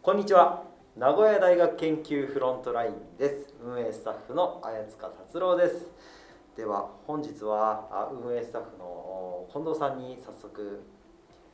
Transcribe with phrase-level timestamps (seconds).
[0.00, 0.62] こんにちは。
[0.96, 3.52] 名古屋大学研究フロントラインです。
[3.60, 5.90] 運営スタッフの綾塚達郎です。
[6.56, 10.84] では本日はあ運営スタッフの近藤さんに早速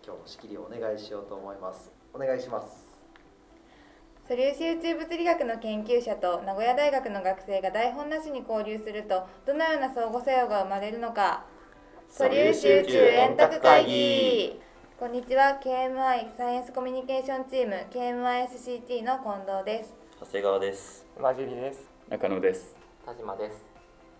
[0.04, 1.90] 今日の仕切りをお願いしようと思います。
[2.12, 3.02] お願いします。
[4.28, 11.46] 素粒子宇宙物理学の研究者と名古屋大学の学生が台本なしに交流するとどのような相互作用が生まれるのか。
[12.10, 14.60] 素粒子宇宙円卓会議
[14.96, 21.04] こんにちは KMI サイエンスコミュニケーションチーム KMISCT の近藤です長谷川です。
[21.20, 21.90] まじりです。
[22.08, 22.76] 中野です。
[23.04, 23.56] 田島です。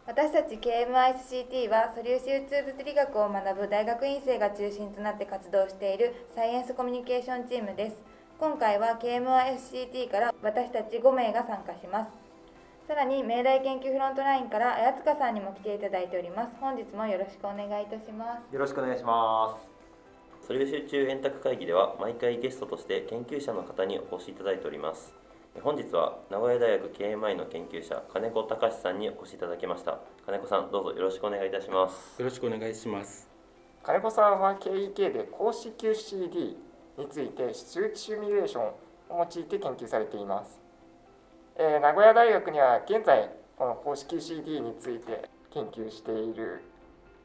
[0.04, 8.02] 私たち KMISCT は素粒子宇宙物理学を学ぶ大学院生が中心となって活動しているサイエンスコミュニケーションチームです
[8.40, 12.10] 今回は KMISCT から私たち5名が参加します
[12.88, 19.73] さらに明大研究フロントラインから綾塚さんにも来ていただいております本日もよろしくお願いいたしますよろしくお願いします
[20.46, 25.14] 素粒子宇宙円卓会議では毎回ゲストとして研究者の方にお越しいただいております。
[25.62, 30.00] 本日は名古屋大学 KMI の研究者金子隆さんにお越しいただきました。
[30.26, 32.20] 金子さんどうぞよろしくお願いいたします。
[32.20, 33.26] よろしくお願いします。
[33.82, 36.56] 金子さんは KEK で公式 QCD
[36.98, 38.76] について数値シミュレーションを
[39.10, 40.60] 用いて研究されています。
[41.56, 46.60] えー名古屋大学には現在この公式 QCD について研究している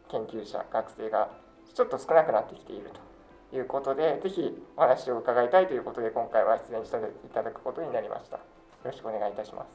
[0.07, 1.29] 研究者学生が
[1.73, 3.08] ちょっと少なくなってきていると
[3.53, 7.02] いうことでぜひお話を伺いたいということで今回は出演してい
[7.33, 8.38] ただくことになりました。
[8.38, 8.44] よ
[8.86, 9.67] ろしくお願いいたします。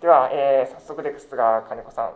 [0.00, 2.12] では、えー早速ですが金子さん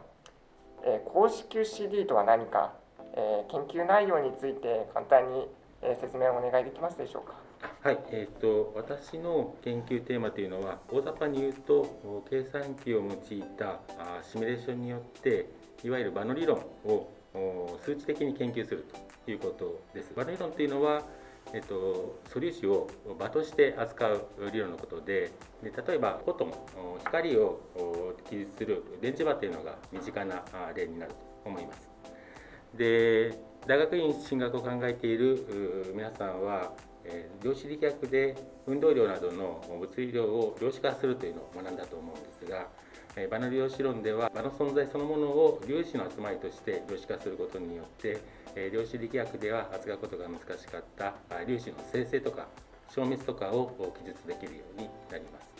[0.84, 2.72] えー公式 CD とは何か、
[3.14, 5.48] えー研究内容について簡単に、
[5.83, 7.34] えー説明をお願いできますでしょうか？
[7.83, 13.81] はい、えっ、と私の研究テーマというのは大雑把に言うと計算機を用いた
[14.22, 15.47] シミュレーションによって
[15.84, 17.09] いわゆる場の理論を
[17.84, 20.12] 数値的に研究するということです。
[20.15, 21.03] 場の理論というのは
[21.53, 26.55] えっと、素粒子を場として扱う理論のことでで例えばフォトン
[27.05, 30.43] 光を記述する電磁場というのが身近な
[30.75, 31.88] 例になると思います。
[32.75, 36.72] で大学院進学を考えている皆さんは、
[37.05, 38.34] え量子力学で
[38.66, 42.66] 運動量などの物理量を量子化するというのを学んだと思うんですが、
[43.15, 48.21] え場の量子論では場の存在そのものを粒子の集まりとして量子化することによって、
[48.56, 51.14] え量子力学では扱うことが難しかった
[51.46, 52.48] 粒子の生成とか
[52.88, 55.52] 消滅とかを記述できるようになります。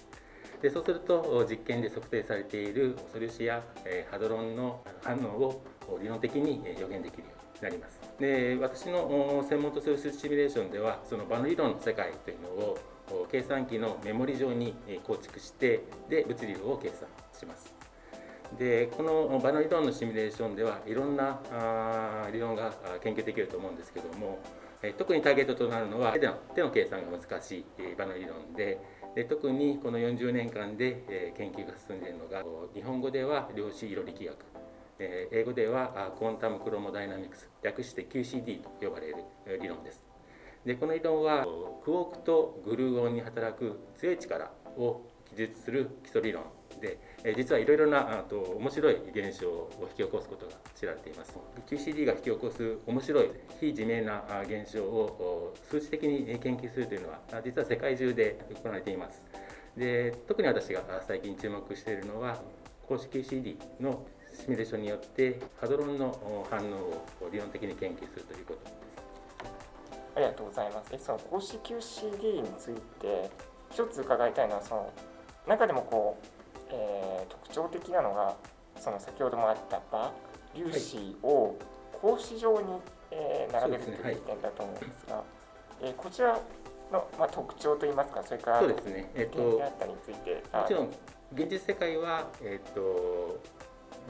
[0.60, 5.64] でそうすると実験で測定されている素粒子や、えハドロンの反応を
[6.00, 8.00] 理論的にえ予言できるようになります。
[8.20, 12.78] で私の専門とする数値シミュレーションではその場の理論の世界というのを
[13.30, 14.74] 計算機のメモリ上に
[15.04, 17.81] 構築してで物理量を計算します。
[18.59, 24.39] でこの場の理論のシミュレーションではいろんなあ理論が研究できると思うんですけども
[24.83, 26.13] え特にターゲットとなるのは
[26.55, 27.65] 手の計算が難しい
[27.97, 28.79] 場の理論で
[29.15, 32.43] で特にこの40年間で、え研究が進んでいるのが
[32.75, 34.37] 日本語では量子色力学、
[34.99, 39.17] え英語ではあクォンタムクロモダイナミクス略して QCD と呼ばれる
[39.61, 40.03] 理論です。
[40.65, 41.45] でこの理論は
[41.84, 46.45] クォークとグルーオンに働く強い力を記述する基礎理論
[46.81, 46.99] で
[47.37, 51.37] 実はいろいろなあと面白い現象を引き起こすことが知られています。
[51.69, 59.22] QCD が引き起こす面白い非自明なあ現象をお数値的にえ研究するというのはあ実は世界中で行われています。
[59.77, 62.38] で特に私があ最近注目しているのは
[62.88, 64.04] 公式 QCD の
[64.34, 66.75] シミュレーションによってハドロンのお反応
[67.25, 68.83] を理論的に研究するということです。
[70.16, 70.91] ありがとうございます。
[70.93, 73.31] えその公式 QCD について
[73.71, 74.93] 一つ伺いたいのはその
[75.47, 76.27] 中でもこう、
[76.72, 78.34] えー特徴的なのが
[78.81, 80.10] その先ほどもあった場
[80.55, 81.55] 粒子を
[82.00, 85.22] 格子状に、えー並べるといいう点だと思うんですが、
[85.83, 86.38] えーこちら
[86.93, 89.10] の、まあ、特徴といいますかそれからそうですね。
[89.15, 90.88] えっとあったりについてもちろん
[91.34, 93.41] 現実世界は、えっと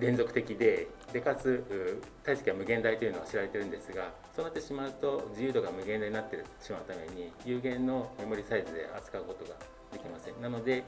[0.01, 9.51] 連続的ででかつう体積が無限大というのは知られてるんですがそうなってしまうと自由度が無限大になってしまうために有限のメモリサイズで扱うことが
[9.93, 10.41] できません。
[10.41, 10.83] なので、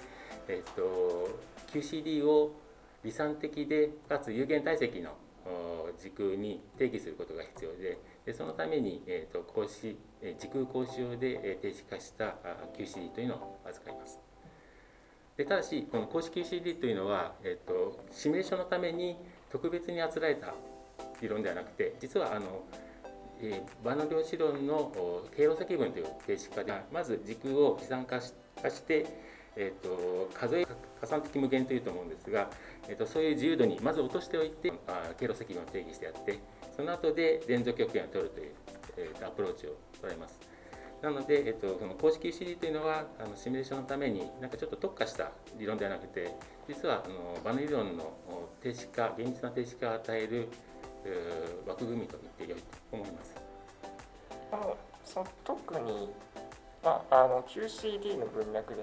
[0.49, 1.29] えっと
[1.75, 2.55] QCD を
[3.05, 5.17] 理算的でかつ有限体積の
[5.99, 14.19] 時空に定義することが必要ででそのために、えっと格子えー時空格子用でえー定式化したあ QCD というのを扱います。
[15.37, 19.17] でただしこの公式 QCD というのは、えっとシミュレーションのために
[19.51, 20.55] 特別にあつらえた
[21.21, 22.63] 理論ではなくて実はあの、
[23.43, 28.33] えー場の量子論のお経路積分という形式化でまず時空を持参化し
[28.63, 29.07] 化して、
[29.57, 30.67] えっと数え
[31.05, 32.49] 加算的無限というと思うんですが、
[32.89, 36.39] えっとそういう自由度にまず落としておいてあ経路積分を定義してやって
[36.75, 38.53] その後で連続極限を取るという、
[38.97, 40.41] えーとアプローチを取られます。
[41.03, 46.35] なので、えっと、その公式 QCD というのはあのシミュレーションのためになんかちょっと特化した理論ではなくて
[46.67, 48.17] 実はあのバネ理論の
[48.63, 50.49] 定式化現実な定式化を与える
[51.67, 53.35] 枠組みと言ってよいと思います。
[54.51, 56.09] あのその特に、
[56.83, 58.83] まあ、あの QCD の文脈で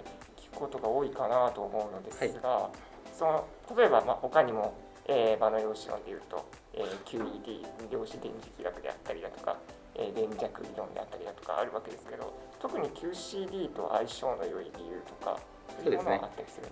[0.55, 2.71] ことが多いかなと思うのですが、はい、
[3.17, 4.73] その例えば、まあ、他にも、
[5.07, 9.57] えー、場の用紙論でいうと、えー、QED 量子電磁気学であったりだとか、
[9.95, 15.39] えー、電弱理論であったりだとかあるわけですけど特に QCD と相性の良い理由とか
[15.83, 16.21] そうですね。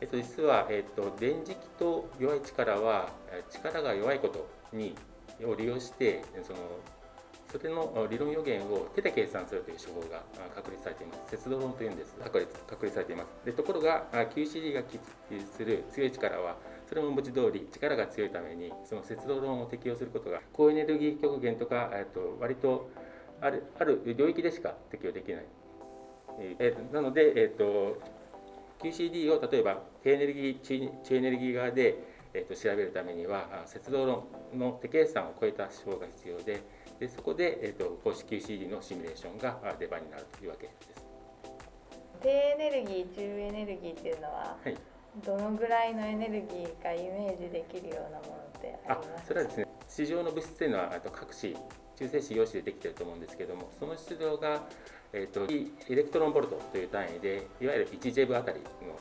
[0.02, 3.10] えっと、実は、えっと、電磁気と弱い力は
[3.50, 4.94] 力が弱いことに
[5.46, 6.60] を利用してその
[7.51, 10.24] それの理論予言を手で計算するという手法が
[10.56, 11.31] 確立されています。
[11.31, 12.16] 節度論というんです。
[12.16, 13.46] 確立確立されています。
[13.46, 15.00] でところが QCD が記
[15.57, 16.57] する強い力は
[16.88, 22.90] それも文字通り力が強いためにその節度論を適用することが高エネルギー極限とか、えっと、割と
[23.42, 25.45] あるある領域でしか適用できない。
[26.60, 27.98] え、なので、えっと、
[28.80, 31.98] QCD を例えば低エネルギー中エネルギー側で、
[32.34, 34.24] えー、と調べるためには節度論
[34.54, 36.62] の手計算を超えた手法が必要で
[37.00, 41.06] でそこで、えーと、公式 QCD のシミュレーションが出番になるというわけです。
[42.22, 44.75] 低エネルギー中エネルギーっていうのは、はい、
[45.25, 49.28] どのぐらいのエネルギーかイメージできるようなものってありますか？
[49.28, 51.54] それはですね市場の物質というのはあと各種
[51.98, 54.63] 中性子陽子でできていると思うんですけどもその質量が、
[55.12, 55.45] えーと、
[55.92, 59.00] エレクトロンボルトという単位でいわゆる1ジェブあたりの、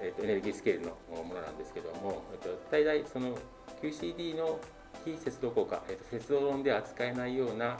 [0.00, 3.36] えーと、エネルギースケールのものなんですけども、えーと、大体その
[3.82, 4.58] QCD の
[5.04, 7.78] 非節度効果、えー、と節度論で扱えないような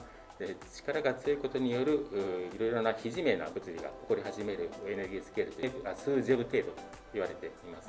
[0.73, 2.07] 力が強いことによる
[2.55, 6.73] いろいろな非自明な物理が起こり始めるエネルギースケールという数ジェブ程度と
[7.13, 7.89] 言われています。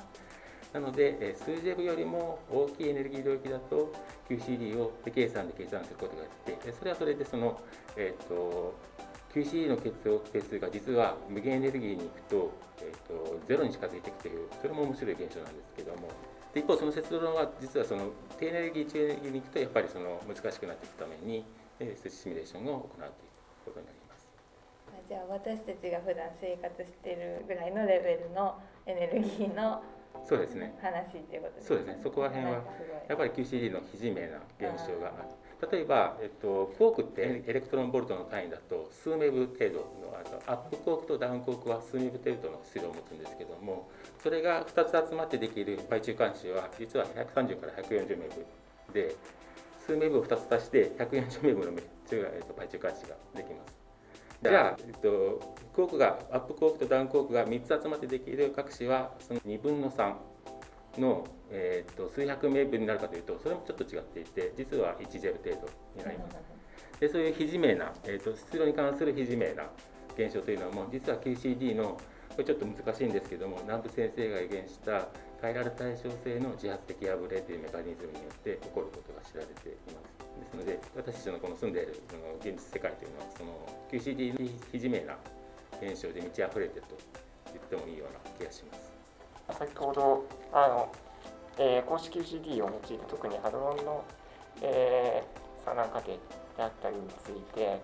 [0.74, 3.92] なので、数ジェブよりも大きいエネルギー領域だと
[4.30, 7.60] QCD を手計算で計算することができて、それはそれでその、
[7.96, 8.76] えーと、
[9.34, 12.52] QCD の結合係数が実は無限エネルギーに行くと,、
[12.82, 16.10] えーと、ゼロに近づいていくという、それも面白い現象なんですけども、
[16.54, 18.10] で一方、その節度論は実はその
[18.40, 21.46] 低エネルギー、中エネルギーに行くと、やっぱりその難しくなっていくために、
[21.80, 23.12] えー、シミュレーションを行うという
[23.66, 24.28] ことになります。
[25.08, 29.82] じゃあ私たちが普段生活しているぐらいのレベルのエネルギーの
[30.26, 31.68] そうですね話っていうことですね。
[31.68, 32.00] そうですね。
[32.04, 32.52] そこら辺は
[33.08, 35.30] やっぱり QCD の非自明な現象がある。
[35.72, 43.90] 例えば、えっと、クォークってエレクトロンボルトの単位だと数メブ程度のあのアップクォークとダウンクォークは数メブ程度の質量を持つんですけども
[44.24, 48.30] それが2つ集まってできるパイ中間子は実は130から140メ
[48.88, 49.16] ブで
[49.86, 51.74] 数メブを2つ足して140メブの
[52.56, 53.80] パイ中間子ができます。
[54.42, 55.42] じゃあ、えっと、
[55.76, 60.14] クォークがアップクォークとダウンクォークが3つ集まってできる各子はその2分の3
[61.00, 66.38] の、えー、っと数百名分になるかというとそれもちょっと違っていて実は1ジェル程度になります。
[67.00, 69.70] でそういう非自明な、えー、っと質量に関する非自明な
[70.18, 72.00] 現象というのも実は QCD の
[72.30, 75.08] これちょっと難しいんですけども南部先生が予言した
[75.42, 80.20] カイラル対称性の自発的破れというメカニズムによって起こることが知られています。
[80.40, 82.00] ですので私たちのこの住んでいる
[82.40, 83.56] 現実世界というのはその
[83.92, 85.16] QCD に非自明な
[85.82, 86.98] 現象で満ち溢れてると
[87.52, 88.99] 言ってもいいような気がします。
[89.54, 90.92] 先ほどあの、
[91.58, 94.04] えー、公式 QCD を用いて特にハドロンの、
[94.62, 96.14] えー、産卵過程
[96.58, 97.82] であったりについて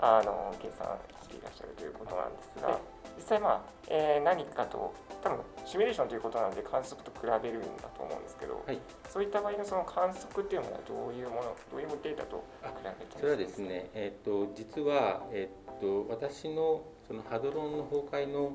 [0.00, 0.86] あの計算
[1.22, 2.78] していらっしゃるということなんですが、
[3.16, 8.78] 実際まあ、えー、何かと多分シミュレーションということなので観測と比べるんだと思うんですけど、はい、
[9.08, 18.52] そういった場合のその観測っていうのはどういうものどういうデータと比べてそれはですね、えーと、実は、えーと、私のそのハドロンの崩壊の、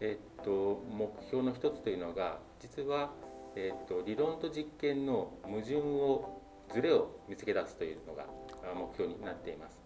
[0.00, 3.10] えーと、目標の一つというのが実は、
[3.56, 6.40] えー、と理論と実験の矛盾を
[6.72, 8.24] ズレを見つけ出すというのが
[8.74, 9.78] 目標になっています。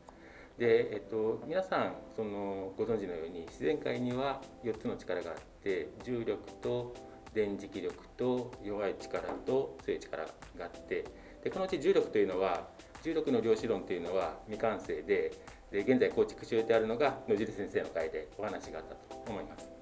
[0.59, 6.95] で、えっと、皆さんそのご存知のように自然界には4つの力があって重力と
[7.35, 10.25] 電磁気力と弱い力と強い力
[10.57, 11.05] があって
[11.43, 12.69] でこのうち重力というのは
[13.03, 15.33] 重力の量子論というのは未完成で
[15.73, 19.74] で現在構築中であるのが野尻先生の回でお話があったと思います。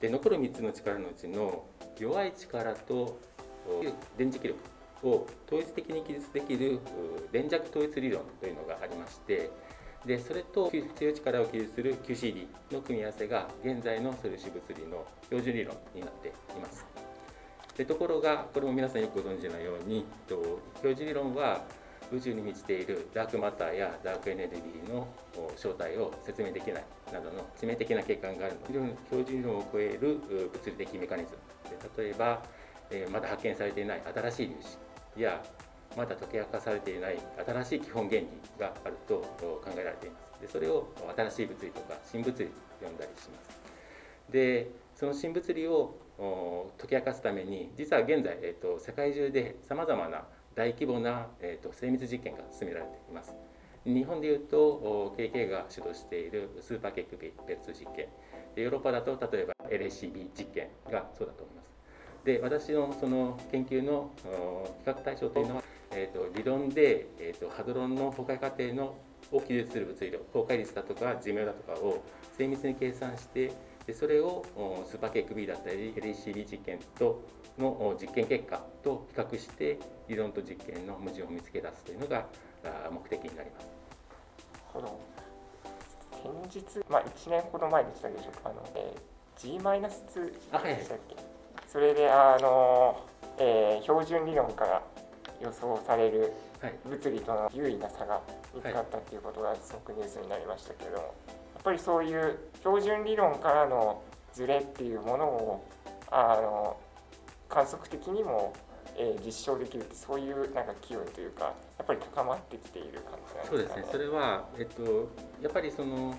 [0.00, 1.64] で残る3つの力のうちの
[1.98, 3.18] 弱い力と
[4.16, 4.58] 電磁気力
[5.02, 6.80] を統一的に記述できる
[7.32, 9.50] 電弱統一理論というのがありまして
[10.06, 16.84] でそれと強い力を記述する QCD の組み合わせが現在の素粒子物理の標準理論になっています。
[17.76, 20.04] でところがこれも皆さんよくご存知のように
[20.76, 21.64] 標準理論は
[22.14, 25.08] 宇宙に満ちているダークマターやダークエネルギーの
[25.56, 28.86] 正体を説明できないなどの致命的な欠陥があるの。
[28.86, 31.38] で標準理論を超える物理的メカニズム。
[31.96, 32.42] で例えば
[32.90, 35.42] えまだ発見されていない新しい粒子や
[35.96, 38.26] まだ解き明かされていない新しい基本原理
[38.58, 40.40] があると考えられています。
[40.40, 42.52] でそれを新しい物理とか新物理と
[42.84, 43.60] 呼んだりします。
[44.30, 45.96] でその新物理を
[46.78, 53.34] 解き明かすために実は現在、えーと、世界中でさまざまな大規模な、えーと、精密実験が進められています。
[53.84, 58.08] 日本でいうと KK が主導しているスーパーケックベルツ実験。
[58.54, 61.74] でヨーロッパだと例えば LACB 実験がそうだと思います。
[62.24, 64.10] で私のその研究の
[64.84, 68.96] 比較対象というのは、えーと、理論で、えーと、ハドロンの崩壊過程の
[69.32, 72.02] を記述する物理量崩壊率だとか寿命だとかを
[72.36, 73.52] 精密に計算して
[73.86, 74.44] でそれを
[74.86, 77.22] スーパーケーク B だったり LACB 実験と
[77.58, 82.26] の実験結果と比較して理論と実験の矛盾を見つけ出すというのが
[82.90, 83.84] 目的になります。
[84.74, 85.00] ほど
[86.50, 89.90] 先日、まあ、1年ほど前でしたでしょうかあの、えー、G-2 で
[90.82, 91.24] したっけ、はい、
[91.68, 93.00] それであの、
[93.38, 94.82] えー、標準理論から
[95.40, 96.32] 予想される
[96.84, 98.20] 物理との優位な差が
[98.54, 101.10] 見つかったっていうことがすごくニュースになりましたけれども、や
[101.60, 105.68] っぱりそういう標準理論からのズレっていうものを
[106.10, 106.76] あの
[107.54, 108.52] 観測的にも、
[108.96, 111.44] えー、実証できるってそういうなんか機運というか
[111.78, 113.48] やっぱり高まってきている感じなんですかね。
[113.48, 115.08] そうですねそれは、えっと、
[115.40, 116.18] やっぱりその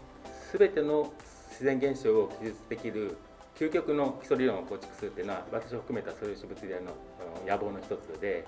[0.58, 1.12] 全ての
[1.50, 3.18] 自然現象を記述できる
[3.56, 6.80] 究極の基礎理論を構築するっていうのは私を含めた素粒子物理の
[7.48, 8.46] 野望の一つで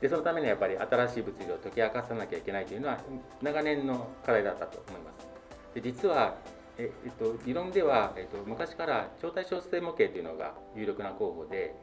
[0.00, 2.98] でそのためにはやっぱり新しい物理を解き明かさなきゃいけないというのは
[3.42, 5.74] 長年の課題だったと思います。
[5.74, 6.36] で実は
[6.78, 11.74] ええっと、理論では、えっと、昔から超対称性模型というのが有力な候補で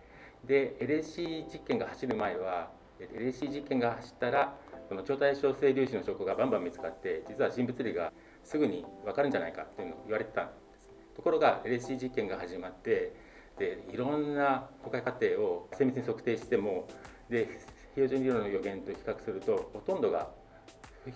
[0.48, 4.56] で LAC 実験が走る前は LAC 実験が走ったら
[4.89, 8.12] この超対称性粒子の証拠がバンバン見つかって実は新物理が
[8.44, 13.13] すぐに分かるんじゃないかというのを言われてたんですところが LHC 実験が始まって
[13.60, 16.88] でいろんな崩壊過程を精密に測定しても
[17.30, 17.60] で
[17.96, 20.30] 標準理論の予言と比較するとほとんどが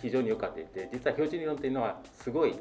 [0.01, 2.55] 非常に良かっていて実は標準理論というのはすごい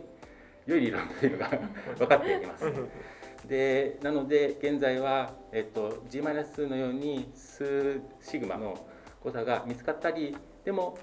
[0.66, 1.48] 良い理論というのが
[1.98, 2.64] 分かっていきます。
[3.46, 8.78] でなので現在は、えっと、G-2 のように数シグマの
[9.22, 10.98] 誤差が見つかったりでも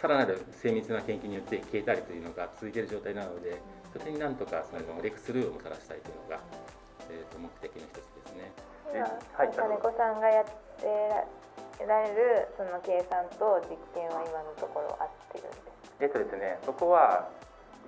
[0.00, 3.60] さらなる精密な研究によって消えたりというのが続いている状態なので
[3.92, 6.42] それになんとかそのレクスルーをもたらしたいというのが、
[7.08, 8.50] えー、と目的の一つですね。
[8.92, 17.30] 今、はい、金子さんがやってられるその計算と実験は今のところ合ってるんですえっとですね、そこは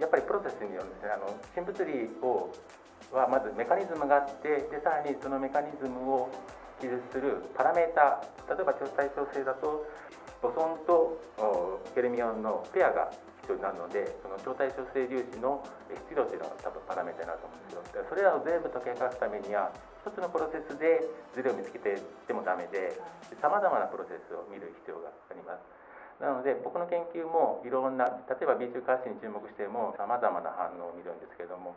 [0.00, 2.54] やっぱりプロセスによるんですねあの新物理を
[3.16, 6.28] はまずメカニズムがあってでさらにそのメカニズムを
[6.80, 8.20] 記述するパラメータ
[8.52, 9.88] 例えば超対称性だと
[10.42, 13.08] ボソンとフェルミオンのペアが
[13.40, 18.04] 必要になるのでその超対称性粒子の質量というのが多分パラメータになると思うんですよ。
[18.04, 19.73] それらを全部解き明かすためには
[20.04, 21.00] 一つのプロセスで
[21.32, 21.96] ズレを見つけて
[22.28, 23.00] でもダメで
[23.40, 25.64] さまざまなプロセスを見る必要があります。
[26.20, 31.76] なので僕の研究もいろんな例えば B 中化子に注目してもさまざまな反応を見るんですけれども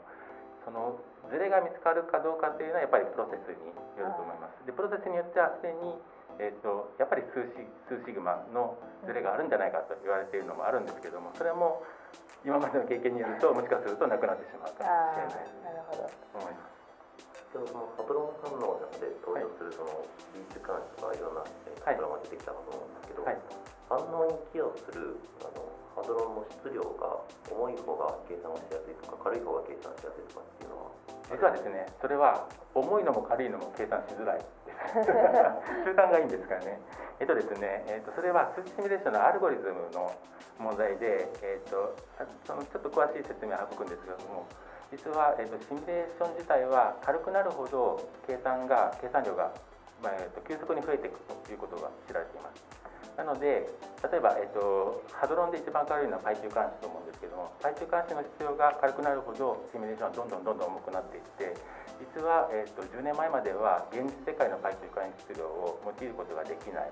[0.69, 1.01] その
[1.33, 4.61] ズレが見つかるかどうかというのはやっぱりプロセスによると思います。
[4.65, 5.97] でプロセスによってはすでに
[6.39, 11.83] えーと、やっぱり数シ数シグマのズレがあるんじゃないかと言われているのもあるんですけどもそれも
[12.47, 16.07] 今までの経験によるともしかするとなくなってしまうかもしれないなるほど。
[16.39, 16.79] 思います。
[17.51, 21.43] でもそのパトロン反応の中で登場するそのビーチ監視とかいろんな
[21.83, 23.37] パトロンが出てきたかと思うんですけど、はい、
[23.89, 25.65] 反応に寄与するあの
[25.97, 27.19] ハドロンの質量が
[27.49, 30.93] 重い方が計算をしやすいとか軽い方が計算しやすいとかっていうのは
[31.33, 34.45] 実はですねそれは重いのも軽いのも計算しづらい
[35.83, 36.79] 習慣がいいんですからね。
[37.19, 40.15] えっとですね、えっと、それは数値シミュレーションのアルゴリズムの
[40.57, 41.93] 問題で、えっと、
[42.47, 44.47] そのちょっと詳しい説明を省くんですけども、
[44.89, 49.51] 実は、えっと、シミュレーション自体は軽くなるほど計算が、計算量が、
[50.01, 52.78] まあえっと、急速に増えていくということが知られています。
[53.19, 53.67] なので、
[53.99, 61.51] 例えば、えっと、ハドロンで一番軽いのはパイ中監視と思うんですけども、パイ中監視の必要が軽くなるほど、シミュレーションはどんどんどんどん重くなっていって、
[61.99, 66.91] 実は、えーと、10年前までは現実世界の排出管理質量を用いることができない。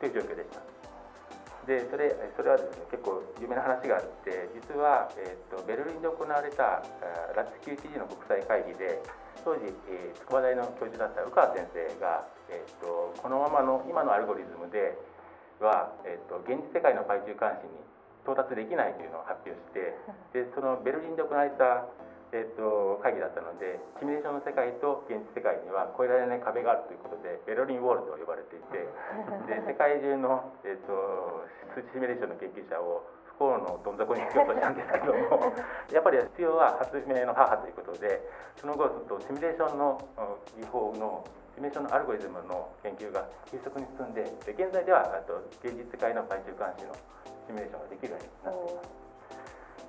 [0.00, 0.60] という状況でした。
[1.62, 6.82] でそれそれはですね結構有名な話があって実は、えーと、ベルリンで行われた
[7.38, 8.98] ラッツ QTG の国際会議で
[9.46, 14.98] 当時、えー、筑波大の教授だった宇川先生が、えーと、このままの今のアルゴリズムで
[15.62, 17.72] は、えー、と現実世界の排中監視に
[18.22, 19.94] 到達できないというのを発表して
[20.34, 21.86] でそのベルリンで行われた
[22.32, 28.88] えーと、会議だったのでシミュレーションの世界と現実世界には越えられない壁があるということでベロリンウォールと呼ばれていて
[29.44, 31.44] で世界中の、えーと、
[31.92, 33.04] シミュレーションの研究者を
[33.36, 35.52] 不幸のどん底に行くことになんですけども
[35.92, 38.24] やっぱり必要は発明の母ということで
[38.56, 38.88] その後
[39.20, 40.00] シミュレーションの
[40.56, 41.24] 技法の
[41.54, 46.94] シミュレーションのアルゴリズムの研究が急速に進んで現在ではあと現実界の最中監視の
[47.46, 49.01] シミュレーションができるようになっています。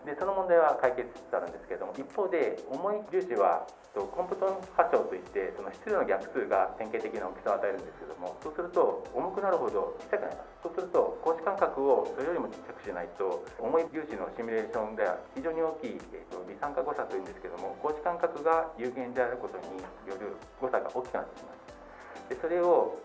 [0.05, 10.53] でその問題は解決しつつあるんですけれども一方で重い粒子はコンプトン波長といってその質量の逆数が典型的な大きさを与えるんですけどもそうすると重くなるほど小さくなります。
[10.65, 19.77] そうすると光子間隔をそれよりも小さくしないと重い粒子のシミュレーションでは非常に大きい、えーと、微酸化誤差というんですけども光子間隔が有限であることに
[20.09, 22.97] よる誤差が大きくなってしまうでそれを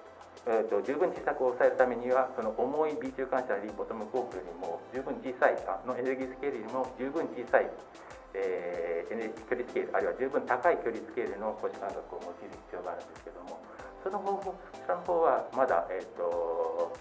[0.47, 7.71] えーと、十分小さく抑えるためにはその重い B 中間車リーボトムコークよりも十分小さいあのエネルギースケールよりも十分小さい、
[8.35, 13.61] えー、エネルギー距離スケールあるいは十分高い距離スケールの光子間隔を用いる必要があるんですけども
[14.05, 14.55] その方法
[14.87, 16.97] その方はまだ、えーと、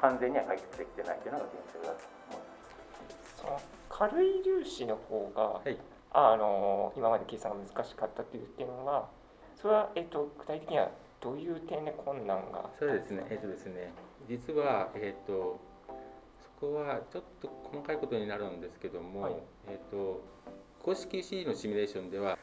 [0.00, 5.78] 完全には解決できてないというのが現状だと思います軽い粒子の方が、はい、
[6.12, 9.08] あの今まで計算が難しかったという点は
[9.56, 12.70] それは、えーと具体的にはどういう点で困難が？
[12.78, 13.92] そうですね、えっ、とですね、
[14.28, 15.60] 実は、えっ、と、
[16.42, 19.34] そこはちょっと細かいことになるんですけども、はい、
[19.68, 20.22] えっ、と、
[20.82, 22.38] 公式 C のシミュレーションでは、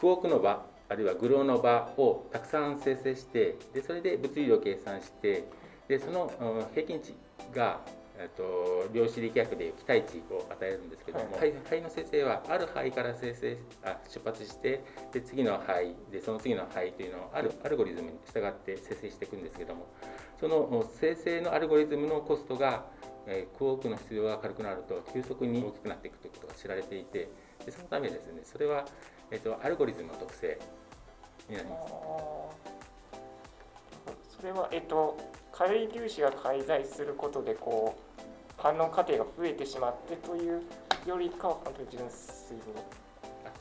[0.00, 5.44] クォークの場、あるいはグローの場をたくさん生成して、でそれで物理量を計算して、
[5.88, 6.30] でその
[6.74, 7.14] 平均値
[7.54, 7.80] が
[8.22, 19.88] えっと、量子力学で期待値を与えるんですけども、はい、肺の生成はある肺から生成あ出発してで次の肺でその次の肺というのをあるアルゴリズムに従って生成していくんですけども
[20.38, 22.84] その生成のアルゴリズムのコストが、
[23.26, 27.28] えー、クォークの質量が軽くなると急速に大きくなっていくということが知られていて
[27.66, 28.86] でそのためですねそれは、
[29.32, 30.60] えっと、アルゴリズムの特性
[31.50, 32.81] になります。
[34.42, 35.16] それは、えっと、
[35.52, 38.22] 軽い粒子が介在することでこう
[38.60, 40.62] 反応過程が増えてしまってという
[41.06, 42.62] よりかは本当に純粋に。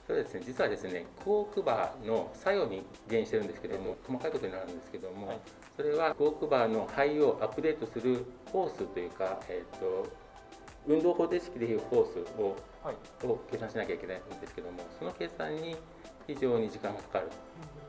[0.08, 5.38] そうですね実はですねクォークバーの作用に原因してるんですけども細かいことになるんですけども、はい、
[5.78, 10.08] それはクォークバーの肺をアップデートするフォースというか、えーと、
[10.88, 15.76] 運動方程式でいうフォースをはい、を計算しなきゃいけないんですけどもその計算に
[16.26, 17.28] 非常に時間がかかる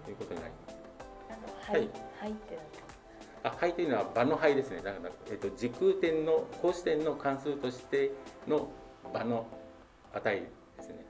[0.05, 0.82] ということになります。
[1.61, 1.89] はい、
[2.21, 2.59] はい、って
[3.45, 4.77] あ肺というのは場の肺ですね。
[4.83, 8.13] だから、えっと、時空点の格子点の関数として
[8.47, 8.69] の
[9.13, 9.47] 場の
[10.13, 10.47] 値で
[10.81, 11.07] すね。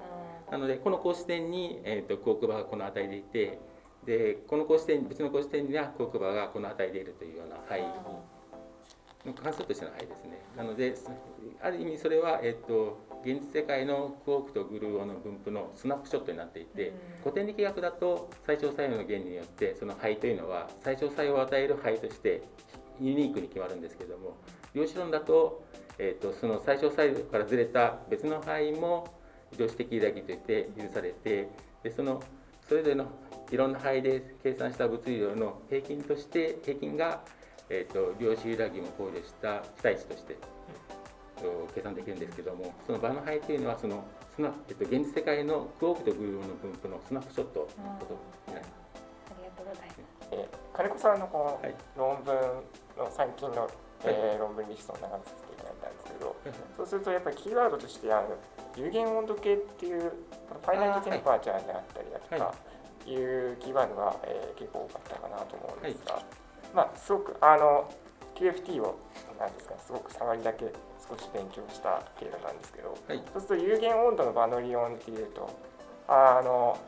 [0.50, 3.58] なのでこの格子点に、えっと、クォークバーがこの値でいて
[4.06, 7.80] でこの格子点別の格子点にはクォークバーがこの値でいるというような肺
[9.26, 10.42] の関数としての肺ですね。
[10.56, 10.94] なので
[11.60, 22.42] ある意味それは、えっと、現実世界のクォークとグルーオの分布のスナップショットになっていて、古典力学だと最小作用の原理によってその肺というのは最小作用を与える肺として
[23.00, 24.36] ユニークに決まるんですけども
[24.74, 25.64] 量子論だと,、
[25.98, 29.06] えーと、その最小作用からずれた別の肺も
[29.56, 31.48] 量子的だけといって許されて
[31.82, 32.22] でその
[32.68, 33.06] それぞれの
[33.50, 37.22] いろんな肺で計算した物理量の平均として平均が、
[37.68, 40.38] えーと、量子揺らぎも考慮した期待値として
[41.74, 47.66] 計算できるんですけどもその場の範囲というのはそのスナ、えっと、現実世界のクオークとグルーの分布のスナップショットの
[48.00, 48.82] ことになります。
[49.28, 50.02] ありがとうございます。
[50.32, 52.34] え金子さんのこの論文
[52.96, 53.70] の最近の、はい、
[54.04, 56.36] えー、論文リストを眺めさせていただいたんですけど、
[56.78, 58.36] そうするとやっぱりキーワードとしてあの
[58.76, 62.54] 有限温度計っていうファイナルテンパーチャーであったりだとか、
[63.06, 66.24] いうキーワードが、えー、結構多かったかなと思うんですが、はい、
[66.74, 67.92] まあすごくあの
[68.34, 68.98] QFT を
[69.38, 70.66] なんですかすごく触りだけ
[71.12, 75.50] 少し勉強した程度なんですけど、はい、そうすると有限温度のバノリオンっていうと
[76.08, 76.78] あの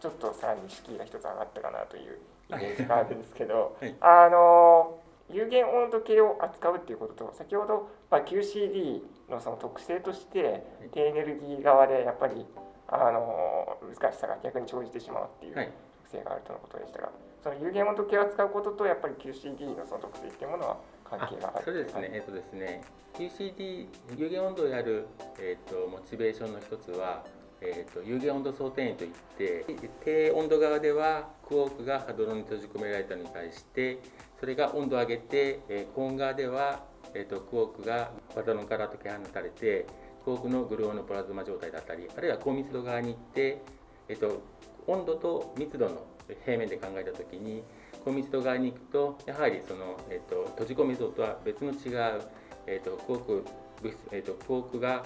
[0.00, 2.18] ちょっとさらに敷居が一つ上がったかなという
[2.50, 4.98] イメージがあるんですけど、はい、あの
[5.30, 12.44] 有限温度計を扱うっていうことと先ほど、まあ、QCD のその特性として低エネルギー側でやっぱり
[12.88, 17.08] あの難しさが逆に生じてしまうっていう特性があるとのことでしたが、
[17.42, 22.82] その有限温度計を扱うこととやっぱり QCD のその特性っていうものは関係があるそうですね、えっとですね。
[23.14, 23.86] QCD
[24.18, 25.06] 有限温度をやる、
[25.38, 27.24] えーと、モチベーションの一つは、
[27.60, 29.64] えーと、有限温度想定員といって
[30.04, 34.00] 低温度側ではクォークがハドロンに閉じ込められたのに対して
[34.40, 36.82] それが温度を上げて、えー、高温側では、
[37.14, 39.86] えーと、クォークがハドロンから解き放たれて
[40.24, 43.62] クォークのグルオーのプラズマ状態だったりあるいは高密度側に行って、
[44.08, 44.42] えー、と
[44.88, 46.04] 温度と密度の
[46.44, 47.62] 平面で考えた時に
[48.04, 52.22] 高密度側に行くとやはりその、えー、と閉じ込め度とは別の違う
[52.66, 53.44] えーと、クォーク
[53.82, 55.04] 物質、えーと、クォークが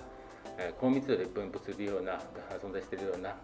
[0.80, 2.18] 高密度で分布するような
[2.60, 3.34] 存在しているようなあ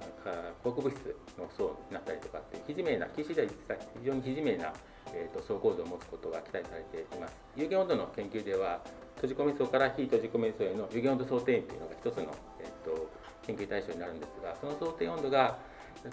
[0.62, 4.72] 鉱物質の層になったりとかっていう非自明な QC では実際非常に非自明な、
[5.12, 7.34] えー、と層構造を持つことが期待されています。
[7.56, 8.80] 有限温度の研究では
[9.16, 13.10] 閉じ込め層から非閉じ込め層への有限温度想定員というのが一つの、えー、と
[13.46, 15.58] 研究対象になるんですがその想定温度が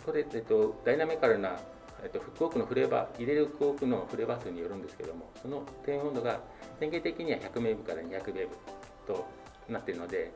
[0.06, 1.58] これ、えー、とダイナミカルな
[2.03, 6.39] えっと、フックオークのフレーバー入れるフックオークのフレーバー数によるんですけどもその低温度が
[6.79, 8.55] 典型的には100メーブから200メーブ
[9.07, 9.27] と
[9.69, 10.31] なっているので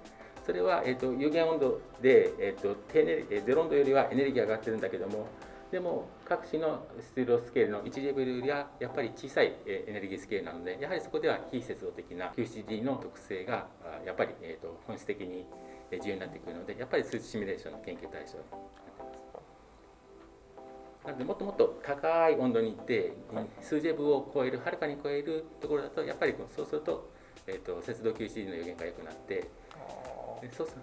[0.46, 5.28] それは、えっと、有限温度で、えっと、低エネルえ0温度よりはエネルギー上がってるんだけども
[5.72, 13.68] でも各種の出力スケールの1レベルよりはやっぱり小さいエネルギースケールなのでやはりそこでは非接動的な QCD の特性が
[14.06, 15.46] やっぱり、えっと、本質的に
[15.92, 19.65] 重要になってくるのでやっぱり数値シミュレーションの研究対象になってます。
[21.06, 27.10] なのでもっともっと高い温度に行って、はい数ジェブを超えるはるかに超えるところだとやっぱりこうそうすると,、
[27.48, 29.36] えー、と節度 QCD の予言が良くなって
[30.42, 30.76] でそうす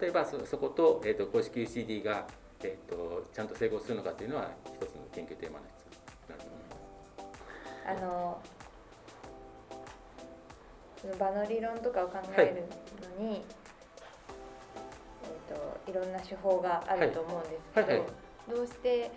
[0.00, 2.26] 例えばそそこと,、えー、と公式 QCD が、
[2.62, 8.02] えー、とちゃんと整合するのかというのは一つの研究テーマの一つになると思います。
[8.02, 8.42] あの
[11.00, 12.66] その場の理論とかを考え
[13.18, 13.42] るのに、
[15.24, 17.98] えー、といろんな手法があると思うんですけど、はい。
[18.00, 18.08] はい。
[18.54, 19.10] どうして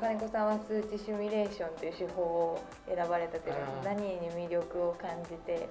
[0.00, 5.68] 金子さんは数値シミュレーションという手法を選ばれたというか何に魅力を感じて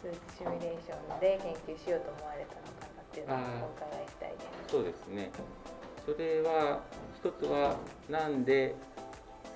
[0.00, 4.72] 数値シミュレーションで研究しようと思われたのかなっていうのをお伺いしたいです。
[4.72, 5.30] そうですね。
[6.06, 6.80] それは
[7.16, 7.76] 一つは
[8.08, 8.74] なんで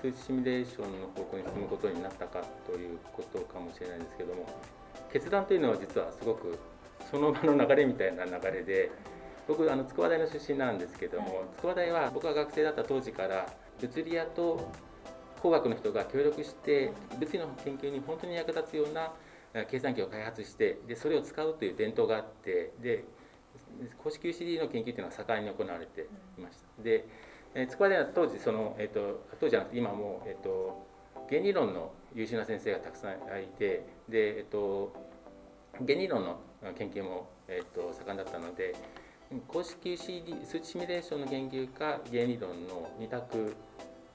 [0.01, 4.45] 数値シミュレーションの方向に進むことになったかということかもしれないんですけども
[5.11, 6.59] 決断というのは実はすごく
[7.09, 8.91] その場の流れみたいな流れで
[9.47, 13.47] 僕あの筑波大の出身なんですけども筑波大は僕が学生だった当時から
[13.81, 14.71] 物理屋と
[15.41, 19.11] 工学の人が協力して物理の研究に本当に役立つような
[19.55, 23.05] え計算機を開発してでそれを使うという伝統があってで
[24.03, 26.07] 公式 QCD の研究っていうのは盛んに行われて
[26.37, 26.83] いました。
[26.83, 27.05] で、
[27.55, 30.85] えー筑波大は当時その、えー、と当時じゃなくて今も、えー、と
[31.29, 34.93] 原理論の優秀な先生がたくさんいてで、えー、と
[35.79, 36.39] 原理論の
[36.77, 38.75] 研究も、えー、と盛んだったので
[39.47, 43.55] 公式 CD 数値シミュレーションの研究か原理論の2択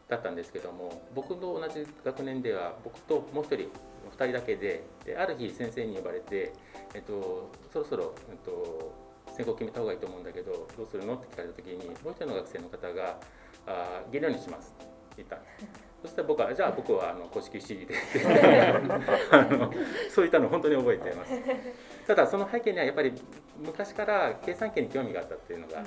[0.09, 3.68] だったんですけども僕と同じ学年では僕ともう一人2
[4.16, 6.53] 人だけでである日先生に呼ばれて、
[6.94, 8.92] えっと、そろそろ、えっと、
[9.37, 11.14] 専攻決めた方がいいと思うんだけどどうするの？
[11.14, 13.20] って聞かれた時にもう一人の学生の方が
[13.66, 15.37] 「あー原理論にします」って言った。
[15.37, 15.49] んで
[15.85, 18.27] すそしたら僕は「じゃあ僕はあの公式 CD で」って
[19.31, 19.73] あの
[20.11, 21.33] そういったの本当に覚えています。
[22.07, 23.13] ただその背景にはやっぱり
[23.59, 25.83] 昔から計算機に興味があったっていうのが